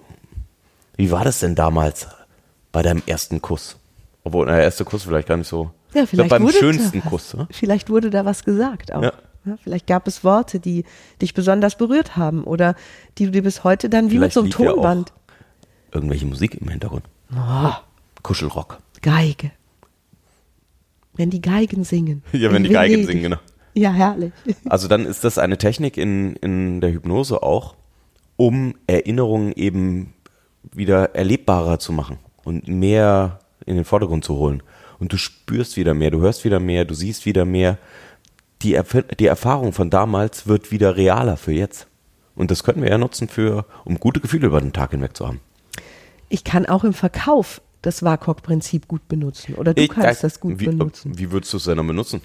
wie 0.95 1.11
war 1.11 1.25
das 1.25 1.39
denn 1.39 1.55
damals 1.55 2.07
bei 2.71 2.81
deinem 2.81 3.03
ersten 3.05 3.41
Kuss? 3.41 3.77
Obwohl, 4.27 4.45
der 4.45 4.61
erste 4.61 4.83
Kuss 4.83 5.03
vielleicht 5.03 5.29
gar 5.29 5.37
nicht 5.37 5.47
so. 5.47 5.71
Ja, 5.93 6.03
Ich 6.03 6.09
glaub, 6.11 6.27
vielleicht 6.27 6.29
beim 6.29 6.49
schönsten 6.49 7.01
da, 7.01 7.09
Kuss. 7.09 7.33
Ne? 7.33 7.47
Vielleicht 7.49 7.89
wurde 7.89 8.09
da 8.09 8.25
was 8.25 8.43
gesagt 8.43 8.93
auch. 8.93 9.03
Ja. 9.03 9.13
Ja, 9.45 9.55
vielleicht 9.63 9.87
gab 9.87 10.05
es 10.09 10.25
Worte, 10.25 10.59
die 10.59 10.83
dich 11.21 11.33
besonders 11.33 11.77
berührt 11.77 12.17
haben 12.17 12.43
oder 12.43 12.75
die 13.17 13.23
du 13.23 13.31
dir 13.31 13.43
bis 13.43 13.63
heute 13.63 13.87
dann 13.87 14.11
wie 14.11 14.19
mit 14.19 14.33
Vielleicht 14.33 14.33
so 14.33 14.39
einem 14.41 14.47
lief 14.49 14.59
ja 14.59 14.73
Tonband. 14.73 15.13
Irgendwelche 15.93 16.25
Musik 16.25 16.55
im 16.61 16.67
Hintergrund. 16.67 17.05
Oh, 17.33 17.71
Kuschelrock. 18.21 18.79
Geige. 19.01 19.51
Wenn 21.15 21.29
die 21.29 21.39
Geigen 21.41 21.85
singen. 21.85 22.23
Ja, 22.33 22.51
wenn 22.51 22.65
die 22.65 22.69
Geigen 22.71 22.95
Venedig. 22.95 23.07
singen, 23.09 23.23
genau. 23.23 23.37
Ja, 23.73 23.91
herrlich. 23.91 24.33
Also 24.69 24.89
dann 24.89 25.05
ist 25.05 25.23
das 25.23 25.37
eine 25.37 25.57
Technik 25.57 25.95
in, 25.95 26.35
in 26.35 26.81
der 26.81 26.91
Hypnose 26.91 27.41
auch, 27.41 27.75
um 28.35 28.75
Erinnerungen 28.87 29.53
eben 29.53 30.13
wieder 30.73 31.15
erlebbarer 31.15 31.79
zu 31.79 31.93
machen 31.93 32.19
und 32.43 32.67
mehr 32.67 33.39
in 33.67 33.75
den 33.75 33.85
Vordergrund 33.85 34.25
zu 34.25 34.35
holen. 34.35 34.63
Und 34.99 35.13
du 35.13 35.17
spürst 35.17 35.77
wieder 35.77 35.93
mehr, 35.93 36.09
du 36.09 36.21
hörst 36.21 36.43
wieder 36.43 36.59
mehr, 36.59 36.85
du 36.85 36.95
siehst 36.95 37.25
wieder 37.25 37.45
mehr. 37.45 37.77
Die, 38.63 38.75
Erf- 38.79 39.15
die 39.15 39.27
Erfahrung 39.27 39.71
von 39.73 39.91
damals 39.91 40.47
wird 40.47 40.71
wieder 40.71 40.97
realer 40.97 41.37
für 41.37 41.51
jetzt. 41.51 41.85
Und 42.35 42.49
das 42.49 42.63
könnten 42.63 42.81
wir 42.81 42.89
ja 42.89 42.97
nutzen 42.97 43.27
für, 43.27 43.65
um 43.85 43.99
gute 43.99 44.19
Gefühle 44.19 44.47
über 44.47 44.59
den 44.61 44.73
Tag 44.73 44.91
hinweg 44.91 45.15
zu 45.15 45.27
haben. 45.27 45.39
Ich 46.29 46.43
kann 46.43 46.65
auch 46.65 46.83
im 46.83 46.93
Verkauf 46.93 47.61
das 47.83 48.01
WAKOK-Prinzip 48.03 48.87
gut 48.87 49.07
benutzen. 49.07 49.53
Oder 49.55 49.73
du 49.75 49.83
Ich- 49.83 49.89
kannst 49.89 50.23
das 50.23 50.39
gut 50.39 50.59
wie, 50.59 50.65
benutzen. 50.65 51.17
Wie 51.17 51.31
würdest 51.31 51.53
du 51.53 51.57
es 51.57 51.65
denn 51.65 51.77
dann 51.77 51.87
benutzen? 51.87 52.21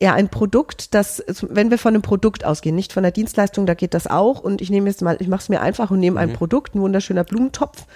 Ja, 0.00 0.12
ein 0.12 0.28
Produkt, 0.28 0.92
das, 0.94 1.24
wenn 1.48 1.70
wir 1.70 1.78
von 1.78 1.94
einem 1.94 2.02
Produkt 2.02 2.44
ausgehen, 2.44 2.74
nicht 2.76 2.92
von 2.92 3.02
der 3.02 3.12
Dienstleistung, 3.12 3.64
da 3.64 3.72
geht 3.74 3.94
das 3.94 4.06
auch. 4.06 4.40
Und 4.40 4.60
ich 4.60 4.68
nehme 4.68 4.88
jetzt 4.90 5.00
mal, 5.00 5.16
ich 5.20 5.28
mache 5.28 5.40
es 5.40 5.48
mir 5.48 5.60
einfach 5.62 5.90
und 5.90 6.00
nehme 6.00 6.20
ein 6.20 6.34
Produkt, 6.34 6.74
ein 6.74 6.82
wunderschöner 6.82 7.24
Blumentopf, 7.24 7.86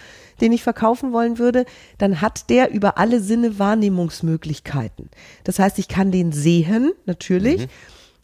den 0.41 0.53
ich 0.53 0.62
verkaufen 0.62 1.12
wollen 1.12 1.38
würde, 1.38 1.64
dann 1.99 2.21
hat 2.21 2.50
der 2.50 2.71
über 2.71 2.99
alle 2.99 3.21
Sinne 3.21 3.59
Wahrnehmungsmöglichkeiten. 3.59 5.11
Das 5.45 5.59
heißt, 5.59 5.79
ich 5.79 5.88
kann 5.88 6.11
den 6.11 6.33
sehen, 6.33 6.93
natürlich, 7.07 7.69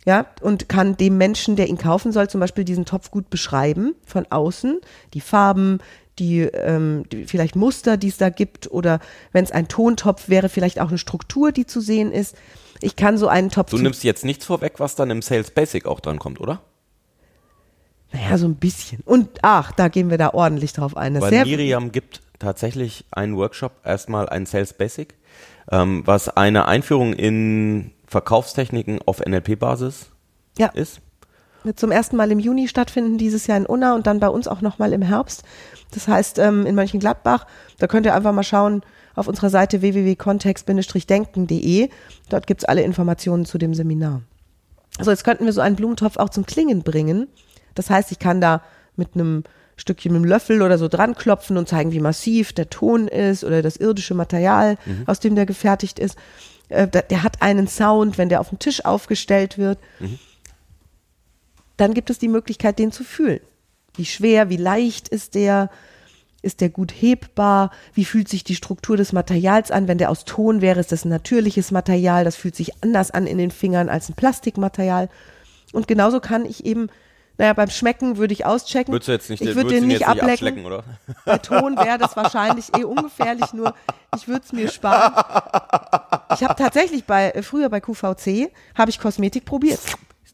ja, 0.06 0.26
und 0.40 0.68
kann 0.68 0.96
dem 0.96 1.18
Menschen, 1.18 1.56
der 1.56 1.68
ihn 1.68 1.78
kaufen 1.78 2.12
soll, 2.12 2.28
zum 2.28 2.40
Beispiel 2.40 2.64
diesen 2.64 2.86
Topf 2.86 3.10
gut 3.10 3.28
beschreiben 3.28 3.94
von 4.06 4.26
außen, 4.30 4.80
die 5.12 5.20
Farben, 5.20 5.78
die, 6.18 6.40
ähm, 6.40 7.04
die 7.12 7.24
vielleicht 7.24 7.56
Muster, 7.56 7.96
die 7.96 8.08
es 8.08 8.16
da 8.16 8.30
gibt, 8.30 8.70
oder 8.70 9.00
wenn 9.32 9.44
es 9.44 9.52
ein 9.52 9.68
Tontopf 9.68 10.28
wäre, 10.28 10.48
vielleicht 10.48 10.80
auch 10.80 10.88
eine 10.88 10.98
Struktur, 10.98 11.52
die 11.52 11.66
zu 11.66 11.80
sehen 11.80 12.12
ist. 12.12 12.36
Ich 12.82 12.96
kann 12.96 13.18
so 13.18 13.28
einen 13.28 13.50
Topf 13.50 13.70
Du 13.70 13.78
nimmst 13.78 14.04
jetzt 14.04 14.24
nichts 14.24 14.46
vorweg, 14.46 14.74
was 14.78 14.94
dann 14.94 15.10
im 15.10 15.22
Sales 15.22 15.50
Basic 15.50 15.86
auch 15.86 16.00
dran 16.00 16.18
kommt, 16.18 16.40
oder? 16.40 16.62
Naja, 18.12 18.38
so 18.38 18.46
ein 18.46 18.56
bisschen. 18.56 19.02
Und 19.04 19.28
ach, 19.42 19.70
da 19.72 19.88
gehen 19.88 20.08
wir 20.10 20.18
da 20.18 20.34
ordentlich 20.34 20.72
drauf 20.72 20.96
ein. 20.96 21.14
Das 21.14 21.22
Weil 21.22 21.44
Miriam 21.44 21.92
gibt 21.92 22.22
tatsächlich 22.38 23.04
einen 23.12 23.36
Workshop, 23.36 23.72
erstmal 23.84 24.28
ein 24.28 24.46
Sales 24.46 24.72
Basic, 24.72 25.14
ähm, 25.70 26.02
was 26.06 26.28
eine 26.28 26.66
Einführung 26.66 27.12
in 27.12 27.92
Verkaufstechniken 28.06 29.00
auf 29.06 29.20
NLP-Basis 29.20 30.10
ja, 30.58 30.66
ist. 30.68 31.00
wird 31.62 31.78
zum 31.78 31.92
ersten 31.92 32.16
Mal 32.16 32.32
im 32.32 32.40
Juni 32.40 32.66
stattfinden, 32.66 33.18
dieses 33.18 33.46
Jahr 33.46 33.58
in 33.58 33.66
Unna 33.66 33.94
und 33.94 34.08
dann 34.08 34.18
bei 34.18 34.28
uns 34.28 34.48
auch 34.48 34.62
nochmal 34.62 34.92
im 34.92 35.02
Herbst. 35.02 35.44
Das 35.92 36.08
heißt, 36.08 36.40
ähm, 36.40 36.66
in 36.66 36.74
Mönchengladbach, 36.74 37.46
da 37.78 37.86
könnt 37.86 38.06
ihr 38.06 38.14
einfach 38.14 38.32
mal 38.32 38.42
schauen 38.42 38.82
auf 39.14 39.28
unserer 39.28 39.50
Seite 39.50 39.82
www.kontext-denken.de. 39.82 41.90
Dort 42.28 42.48
gibt's 42.48 42.64
alle 42.64 42.82
Informationen 42.82 43.44
zu 43.44 43.58
dem 43.58 43.74
Seminar. 43.74 44.22
Also 44.98 45.12
jetzt 45.12 45.22
könnten 45.24 45.44
wir 45.44 45.52
so 45.52 45.60
einen 45.60 45.76
Blumentopf 45.76 46.16
auch 46.16 46.30
zum 46.30 46.46
Klingen 46.46 46.82
bringen. 46.82 47.28
Das 47.74 47.90
heißt, 47.90 48.12
ich 48.12 48.18
kann 48.18 48.40
da 48.40 48.62
mit 48.96 49.10
einem 49.14 49.44
Stückchen 49.76 50.12
mit 50.12 50.18
einem 50.20 50.28
Löffel 50.28 50.60
oder 50.62 50.76
so 50.76 50.88
dran 50.88 51.14
klopfen 51.14 51.56
und 51.56 51.68
zeigen, 51.68 51.92
wie 51.92 52.00
massiv 52.00 52.52
der 52.52 52.68
Ton 52.68 53.08
ist 53.08 53.44
oder 53.44 53.62
das 53.62 53.76
irdische 53.76 54.14
Material, 54.14 54.76
aus 55.06 55.20
dem 55.20 55.34
der 55.34 55.46
gefertigt 55.46 55.98
ist. 55.98 56.16
Äh, 56.68 56.86
da- 56.86 57.00
der 57.02 57.22
hat 57.22 57.40
einen 57.40 57.66
Sound, 57.66 58.18
wenn 58.18 58.28
der 58.28 58.40
auf 58.40 58.50
dem 58.50 58.58
Tisch 58.58 58.84
aufgestellt 58.84 59.56
wird. 59.56 59.78
Dann 61.76 61.94
gibt 61.94 62.10
es 62.10 62.18
die 62.18 62.28
Möglichkeit, 62.28 62.78
den 62.78 62.92
zu 62.92 63.04
fühlen. 63.04 63.40
Wie 63.94 64.04
schwer, 64.04 64.50
wie 64.50 64.56
leicht 64.58 65.08
ist 65.08 65.34
der? 65.34 65.70
Ist 66.42 66.60
der 66.62 66.70
gut 66.70 66.90
hebbar? 66.92 67.70
Wie 67.92 68.04
fühlt 68.06 68.28
sich 68.28 68.44
die 68.44 68.54
Struktur 68.54 68.96
des 68.96 69.12
Materials 69.12 69.70
an? 69.70 69.88
Wenn 69.88 69.98
der 69.98 70.10
aus 70.10 70.24
Ton 70.24 70.60
wäre, 70.62 70.80
ist 70.80 70.90
das 70.92 71.04
ein 71.04 71.10
natürliches 71.10 71.70
Material. 71.70 72.24
Das 72.24 72.36
fühlt 72.36 72.56
sich 72.56 72.82
anders 72.82 73.10
an 73.10 73.26
in 73.26 73.36
den 73.36 73.50
Fingern 73.50 73.88
als 73.90 74.08
ein 74.08 74.14
Plastikmaterial. 74.14 75.10
Und 75.72 75.86
genauso 75.86 76.18
kann 76.20 76.46
ich 76.46 76.64
eben, 76.64 76.88
naja, 77.40 77.54
beim 77.54 77.70
Schmecken 77.70 78.18
würde 78.18 78.34
ich 78.34 78.44
auschecken. 78.44 78.92
Würdest 78.92 79.08
du 79.08 79.12
jetzt 79.12 79.30
nicht, 79.30 79.40
ich 79.40 79.54
würde 79.54 79.70
den 79.70 79.86
nicht 79.86 80.00
nicht 80.00 80.06
ablecken. 80.06 80.30
abschlecken, 80.30 80.66
oder? 80.66 80.84
Bei 81.24 81.38
Ton 81.38 81.74
wäre 81.74 81.96
das 81.96 82.14
wahrscheinlich 82.14 82.66
eh 82.76 82.84
ungefährlich, 82.84 83.54
nur 83.54 83.74
ich 84.14 84.28
würde 84.28 84.42
es 84.44 84.52
mir 84.52 84.68
sparen. 84.68 85.14
Ich 86.34 86.44
habe 86.44 86.54
tatsächlich 86.54 87.06
bei, 87.06 87.30
äh, 87.30 87.42
früher 87.42 87.70
bei 87.70 87.80
QVC, 87.80 88.52
habe 88.76 88.90
ich 88.90 89.00
Kosmetik 89.00 89.46
probiert. 89.46 89.80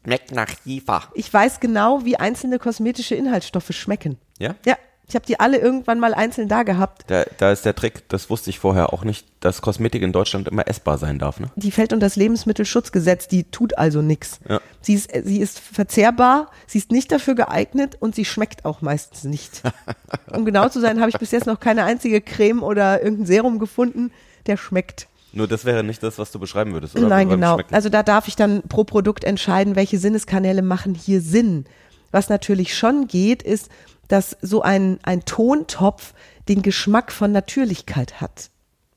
Schmeckt 0.03 0.33
nach 0.33 0.49
Kiefer. 0.65 1.03
Ich 1.13 1.33
weiß 1.33 1.61
genau, 1.61 2.03
wie 2.03 2.17
einzelne 2.17 2.59
kosmetische 2.59 3.15
Inhaltsstoffe 3.15 3.71
schmecken. 3.71 4.17
Ja? 4.37 4.55
Ja, 4.65 4.75
ich 5.09 5.15
habe 5.15 5.25
die 5.25 5.39
alle 5.39 5.57
irgendwann 5.57 6.01
mal 6.01 6.13
einzeln 6.13 6.49
da 6.49 6.63
gehabt. 6.63 7.05
Da, 7.07 7.23
da 7.37 7.53
ist 7.53 7.63
der 7.63 7.73
Trick, 7.73 8.09
das 8.09 8.29
wusste 8.29 8.49
ich 8.49 8.59
vorher 8.59 8.91
auch 8.91 9.05
nicht, 9.05 9.25
dass 9.39 9.61
Kosmetik 9.61 10.01
in 10.01 10.11
Deutschland 10.11 10.49
immer 10.49 10.67
essbar 10.67 10.97
sein 10.97 11.17
darf, 11.17 11.39
ne? 11.39 11.49
Die 11.55 11.71
fällt 11.71 11.93
unter 11.93 12.05
das 12.05 12.17
Lebensmittelschutzgesetz, 12.17 13.29
die 13.29 13.45
tut 13.45 13.77
also 13.77 14.01
nichts. 14.01 14.41
Ja. 14.49 14.59
Sie 14.81 14.95
ist, 14.95 15.13
äh, 15.13 15.21
sie 15.23 15.39
ist 15.39 15.59
verzehrbar, 15.59 16.51
sie 16.65 16.79
ist 16.79 16.91
nicht 16.91 17.09
dafür 17.13 17.35
geeignet 17.35 17.95
und 17.97 18.15
sie 18.15 18.25
schmeckt 18.25 18.65
auch 18.65 18.81
meistens 18.81 19.23
nicht. 19.23 19.61
um 20.33 20.43
genau 20.43 20.67
zu 20.67 20.81
sein, 20.81 20.99
habe 20.99 21.09
ich 21.09 21.17
bis 21.17 21.31
jetzt 21.31 21.47
noch 21.47 21.61
keine 21.61 21.85
einzige 21.85 22.19
Creme 22.19 22.61
oder 22.61 23.01
irgendein 23.01 23.27
Serum 23.27 23.59
gefunden, 23.59 24.11
der 24.45 24.57
schmeckt. 24.57 25.07
Nur 25.31 25.47
das 25.47 25.63
wäre 25.63 25.85
nicht 25.85 26.03
das, 26.03 26.17
was 26.17 26.31
du 26.31 26.39
beschreiben 26.39 26.73
würdest, 26.73 26.97
oder? 26.97 27.07
Nein, 27.07 27.29
Beim 27.29 27.39
genau. 27.39 27.53
Schmecken. 27.55 27.73
Also 27.73 27.87
da 27.87 28.03
darf 28.03 28.27
ich 28.27 28.35
dann 28.35 28.61
pro 28.63 28.83
Produkt 28.83 29.23
entscheiden, 29.23 29.77
welche 29.77 29.99
Sinneskanäle 29.99 30.63
machen 30.63 30.95
hier 30.95 31.21
Sinn. 31.21 31.65
Was 32.11 32.29
natürlich 32.29 32.75
schon 32.75 33.07
geht, 33.07 33.43
ist, 33.43 33.69
dass 34.07 34.37
so 34.41 34.61
ein, 34.61 34.99
ein 35.03 35.25
Tontopf 35.25 36.13
den 36.47 36.61
Geschmack 36.61 37.11
von 37.11 37.31
Natürlichkeit 37.31 38.21
hat. 38.21 38.49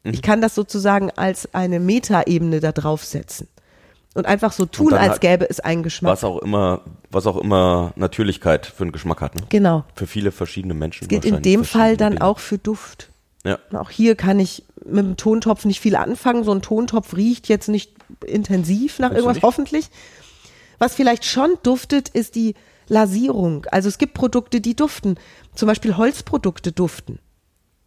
Mhm. 0.05 0.13
Ich 0.15 0.23
kann 0.23 0.41
das 0.41 0.55
sozusagen 0.55 1.11
als 1.11 1.53
eine 1.55 1.81
Metaebene 1.81 2.61
da 2.61 2.73
draufsetzen. 2.73 3.49
Und 4.15 4.27
einfach 4.27 4.53
so 4.53 4.67
tun, 4.67 4.93
als 4.93 5.15
hat- 5.15 5.21
gäbe 5.21 5.49
es 5.49 5.61
einen 5.61 5.85
Geschmack. 5.85 6.13
was 6.13 6.25
auch 6.25 6.39
immer, 6.39 6.81
was 7.11 7.27
auch 7.29 7.37
immer 7.37 7.93
Natürlichkeit 7.95 8.67
für 8.67 8.83
einen 8.83 8.93
Geschmack 8.93 9.21
hat, 9.21 9.37
ne? 9.37 9.43
Genau. 9.51 9.85
Für 9.95 10.09
viele 10.09 10.33
verschiedene 10.33 10.75
Menschen. 10.75 11.05
Das 11.05 11.09
gilt 11.09 11.25
in 11.25 11.43
dem 11.43 11.65
Fall 11.65 11.97
dann 11.97 12.15
Dinge. 12.15 12.25
auch 12.25 12.41
für 12.41 12.59
Duft. 12.59 13.09
Ja. 13.45 13.59
Und 13.71 13.77
Auch 13.79 13.91
hier 13.91 14.17
kann 14.17 14.41
ich 14.41 14.65
mit 14.85 15.05
dem 15.05 15.17
Tontopf 15.17 15.65
nicht 15.65 15.79
viel 15.81 15.95
anfangen. 15.95 16.43
So 16.43 16.53
ein 16.53 16.61
Tontopf 16.61 17.15
riecht 17.17 17.49
jetzt 17.49 17.69
nicht 17.69 17.93
intensiv 18.27 18.99
nach 18.99 19.09
Findest 19.11 19.27
irgendwas, 19.27 19.43
hoffentlich. 19.43 19.91
Was 20.79 20.95
vielleicht 20.95 21.25
schon 21.25 21.51
duftet, 21.63 22.09
ist 22.09 22.35
die 22.35 22.55
Lasierung. 22.91 23.65
Also 23.71 23.89
es 23.89 23.97
gibt 23.99 24.15
Produkte, 24.15 24.61
die 24.61 24.77
duften. 24.77 25.17
Zum 25.55 25.67
Beispiel 25.67 25.97
Holzprodukte 25.97 26.73
duften. 26.73 27.19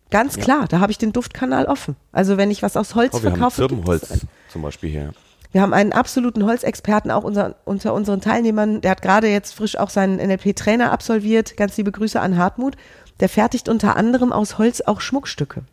Ganz 0.10 0.38
klar, 0.38 0.68
da 0.68 0.80
habe 0.80 0.92
ich 0.92 0.98
den 0.98 1.12
Duftkanal 1.12 1.66
offen. 1.66 1.96
Also 2.12 2.38
wenn 2.38 2.52
ich 2.52 2.62
was 2.64 2.78
aus 2.78 2.96
Holz 2.96 3.14
Oh, 3.16 3.24
wir 3.24 3.32
haben 3.32 3.38
verkaufe. 3.38 3.62
es 3.64 3.68
Zirbenholz 3.70 4.26
zum 4.50 4.62
Beispiel 4.62 4.90
hier. 4.90 5.14
Wir 5.52 5.62
haben 5.62 5.74
einen 5.74 5.92
absoluten 5.94 6.46
Holzexperten 6.46 7.12
auch 7.12 7.24
unser, 7.24 7.56
unter 7.66 7.94
unseren 7.94 8.22
Teilnehmern. 8.22 8.82
Der 8.82 8.92
hat 8.92 9.02
gerade 9.02 9.28
jetzt 9.28 9.54
frisch 9.54 9.78
auch 9.78 9.90
seinen 9.90 10.18
NLP-Trainer 10.18 10.92
absolviert. 10.92 11.58
Ganz 11.58 11.78
liebe 11.78 11.92
Grüße 11.92 12.20
an 12.20 12.38
Hartmut. 12.38 12.76
Der 13.20 13.30
fertigt 13.30 13.70
unter 13.70 13.96
anderem 13.96 14.32
aus 14.32 14.58
Holz 14.58 14.82
auch 14.82 15.02
Schmuckstücke. 15.02 15.64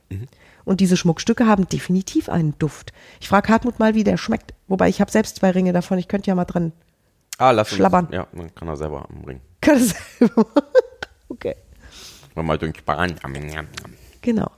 Und 0.64 0.80
diese 0.80 0.96
Schmuckstücke 0.96 1.46
haben 1.46 1.66
definitiv 1.68 2.28
einen 2.28 2.54
Duft. 2.58 2.92
Ich 3.20 3.28
frage 3.28 3.48
Hartmut 3.48 3.78
mal, 3.78 3.94
wie 3.94 4.04
der 4.04 4.16
schmeckt. 4.18 4.52
Wobei 4.68 4.88
ich 4.88 5.00
habe 5.00 5.10
selbst 5.10 5.36
zwei 5.36 5.50
Ringe 5.50 5.72
davon. 5.72 5.98
Ich 5.98 6.08
könnte 6.08 6.28
ja 6.28 6.34
mal 6.34 6.44
dran. 6.44 6.72
Ah, 7.40 7.53
lass 7.53 7.68
uns. 7.70 7.76
Schlabbern. 7.76 8.09
Ja, 8.12 8.26
man 8.33 8.55
kann 8.55 8.68
er 8.68 8.76
selber 8.76 9.09
anbringen. 9.09 9.40
Kann 9.61 9.79
das 9.79 9.94
selber? 10.18 10.46
Okay. 11.33 11.55
Mal 12.35 12.42
mal 12.42 12.59
durch 12.59 12.85
Bahn. 12.85 13.14
Genau. 14.20 14.50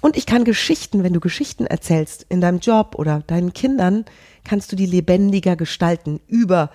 Und 0.00 0.16
ich 0.16 0.26
kann 0.26 0.42
Geschichten, 0.44 1.04
wenn 1.04 1.12
du 1.12 1.20
Geschichten 1.20 1.64
erzählst 1.64 2.26
in 2.28 2.40
deinem 2.40 2.58
Job 2.58 2.96
oder 2.96 3.20
deinen 3.26 3.52
Kindern, 3.52 4.04
kannst 4.44 4.72
du 4.72 4.76
die 4.76 4.86
lebendiger 4.86 5.54
gestalten 5.54 6.20
über 6.26 6.70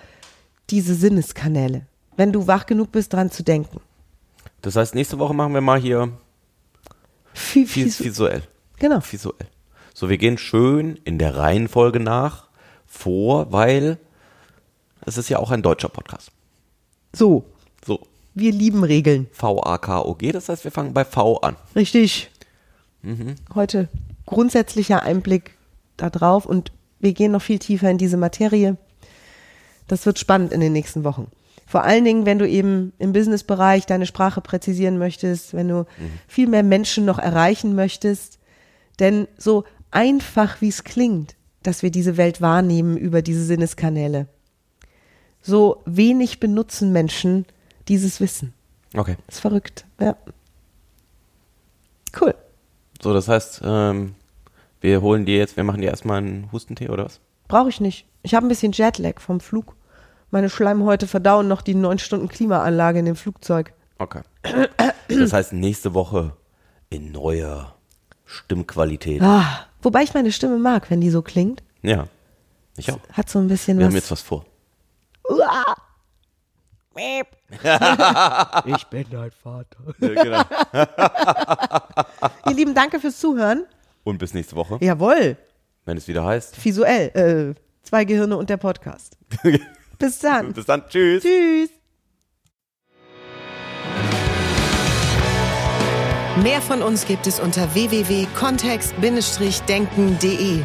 diese 0.70 0.94
Sinneskanäle. 0.94 1.86
Wenn 2.16 2.32
du 2.32 2.46
wach 2.46 2.64
genug 2.64 2.90
bist, 2.90 3.12
dran 3.12 3.30
zu 3.30 3.42
denken. 3.42 3.80
Das 4.62 4.76
heißt, 4.76 4.94
nächste 4.94 5.18
Woche 5.18 5.34
machen 5.34 5.52
wir 5.52 5.60
mal 5.60 5.78
hier 5.78 6.10
viel, 7.34 7.66
viel, 7.66 7.86
visuell. 7.86 8.42
genau. 8.78 9.00
Visuell. 9.08 9.46
So, 9.92 10.08
wir 10.08 10.16
gehen 10.18 10.38
schön 10.38 10.96
in 11.04 11.18
der 11.18 11.36
Reihenfolge 11.36 12.00
nach 12.00 12.48
vor, 12.86 13.52
weil 13.52 13.98
es 15.06 15.18
ist 15.18 15.28
ja 15.28 15.38
auch 15.38 15.50
ein 15.50 15.62
deutscher 15.62 15.88
Podcast. 15.88 16.30
So, 17.14 17.44
So, 17.84 18.00
wir 18.34 18.52
lieben 18.52 18.82
Regeln. 18.84 19.28
V-A-K-O-G, 19.32 20.32
das 20.32 20.48
heißt, 20.48 20.64
wir 20.64 20.72
fangen 20.72 20.94
bei 20.94 21.04
V 21.04 21.38
an. 21.38 21.56
Richtig. 21.76 22.30
Heute 23.54 23.88
grundsätzlicher 24.26 25.02
Einblick 25.02 25.52
da 25.96 26.08
drauf 26.08 26.46
und 26.46 26.72
wir 26.98 27.12
gehen 27.12 27.32
noch 27.32 27.42
viel 27.42 27.58
tiefer 27.58 27.90
in 27.90 27.98
diese 27.98 28.16
Materie. 28.16 28.78
Das 29.86 30.06
wird 30.06 30.18
spannend 30.18 30.52
in 30.52 30.60
den 30.60 30.72
nächsten 30.72 31.04
Wochen. 31.04 31.30
Vor 31.66 31.82
allen 31.82 32.04
Dingen, 32.04 32.24
wenn 32.24 32.38
du 32.38 32.48
eben 32.48 32.92
im 32.98 33.12
Businessbereich 33.12 33.84
deine 33.86 34.06
Sprache 34.06 34.40
präzisieren 34.40 34.98
möchtest, 34.98 35.54
wenn 35.54 35.68
du 35.68 35.86
viel 36.26 36.46
mehr 36.46 36.62
Menschen 36.62 37.04
noch 37.04 37.18
erreichen 37.18 37.74
möchtest. 37.74 38.38
Denn 39.00 39.28
so 39.36 39.64
einfach 39.90 40.60
wie 40.60 40.68
es 40.68 40.84
klingt, 40.84 41.36
dass 41.62 41.82
wir 41.82 41.90
diese 41.90 42.16
Welt 42.16 42.40
wahrnehmen 42.40 42.96
über 42.96 43.22
diese 43.22 43.44
Sinneskanäle, 43.44 44.28
so 45.44 45.82
wenig 45.84 46.40
benutzen 46.40 46.90
Menschen 46.92 47.44
dieses 47.88 48.20
Wissen. 48.20 48.54
Okay. 48.96 49.16
Das 49.26 49.36
ist 49.36 49.40
verrückt. 49.40 49.84
Ja. 50.00 50.16
Cool. 52.18 52.34
So, 53.02 53.12
das 53.12 53.28
heißt, 53.28 53.60
ähm, 53.64 54.14
wir 54.80 55.02
holen 55.02 55.26
dir 55.26 55.36
jetzt, 55.36 55.56
wir 55.56 55.64
machen 55.64 55.80
dir 55.80 55.90
erstmal 55.90 56.18
einen 56.18 56.50
Hustentee 56.52 56.88
oder 56.88 57.04
was? 57.04 57.20
Brauche 57.48 57.68
ich 57.68 57.80
nicht. 57.80 58.06
Ich 58.22 58.34
habe 58.34 58.46
ein 58.46 58.48
bisschen 58.48 58.72
Jetlag 58.72 59.20
vom 59.20 59.40
Flug. 59.40 59.76
Meine 60.30 60.48
Schleimhäute 60.48 61.06
verdauen 61.06 61.46
noch 61.46 61.60
die 61.60 61.74
neun 61.74 61.98
Stunden 61.98 62.28
Klimaanlage 62.28 62.98
in 63.00 63.04
dem 63.04 63.16
Flugzeug. 63.16 63.72
Okay. 63.98 64.22
Das 65.08 65.32
heißt, 65.32 65.52
nächste 65.52 65.94
Woche 65.94 66.32
in 66.88 67.12
neuer 67.12 67.74
Stimmqualität. 68.24 69.20
Ah, 69.22 69.66
wobei 69.82 70.02
ich 70.02 70.14
meine 70.14 70.32
Stimme 70.32 70.58
mag, 70.58 70.90
wenn 70.90 71.00
die 71.00 71.10
so 71.10 71.22
klingt. 71.22 71.62
Ja. 71.82 72.08
Ich 72.76 72.90
auch. 72.90 72.98
Hat 73.12 73.28
so 73.28 73.38
ein 73.38 73.48
bisschen 73.48 73.78
Wir 73.78 73.86
was. 73.86 73.90
haben 73.92 73.96
jetzt 73.96 74.10
was 74.10 74.22
vor. 74.22 74.44
Uah. 75.28 75.74
ich 78.66 78.84
bin 78.86 79.04
dein 79.10 79.30
Vater. 79.32 79.78
genau. 79.98 80.42
Ihr 82.48 82.54
Lieben, 82.54 82.72
danke 82.74 83.00
fürs 83.00 83.18
Zuhören. 83.18 83.66
Und 84.04 84.18
bis 84.18 84.32
nächste 84.34 84.54
Woche, 84.54 84.78
Jawohl, 84.80 85.36
wenn 85.86 85.96
es 85.96 86.06
wieder 86.06 86.24
heißt. 86.24 86.64
visuell. 86.64 87.08
Äh, 87.14 87.54
zwei 87.82 88.04
Gehirne 88.04 88.36
und 88.36 88.48
der 88.50 88.58
Podcast. 88.58 89.16
Bis 89.98 90.18
dann. 90.20 90.52
Bis 90.52 90.66
dann. 90.66 90.84
Tschüss. 90.88 91.22
Tschüss. 91.22 91.70
Mehr 96.42 96.60
von 96.60 96.82
uns 96.82 97.06
gibt 97.06 97.26
es 97.28 97.38
unter 97.40 97.72
www.kontext-denken.de. 97.74 100.64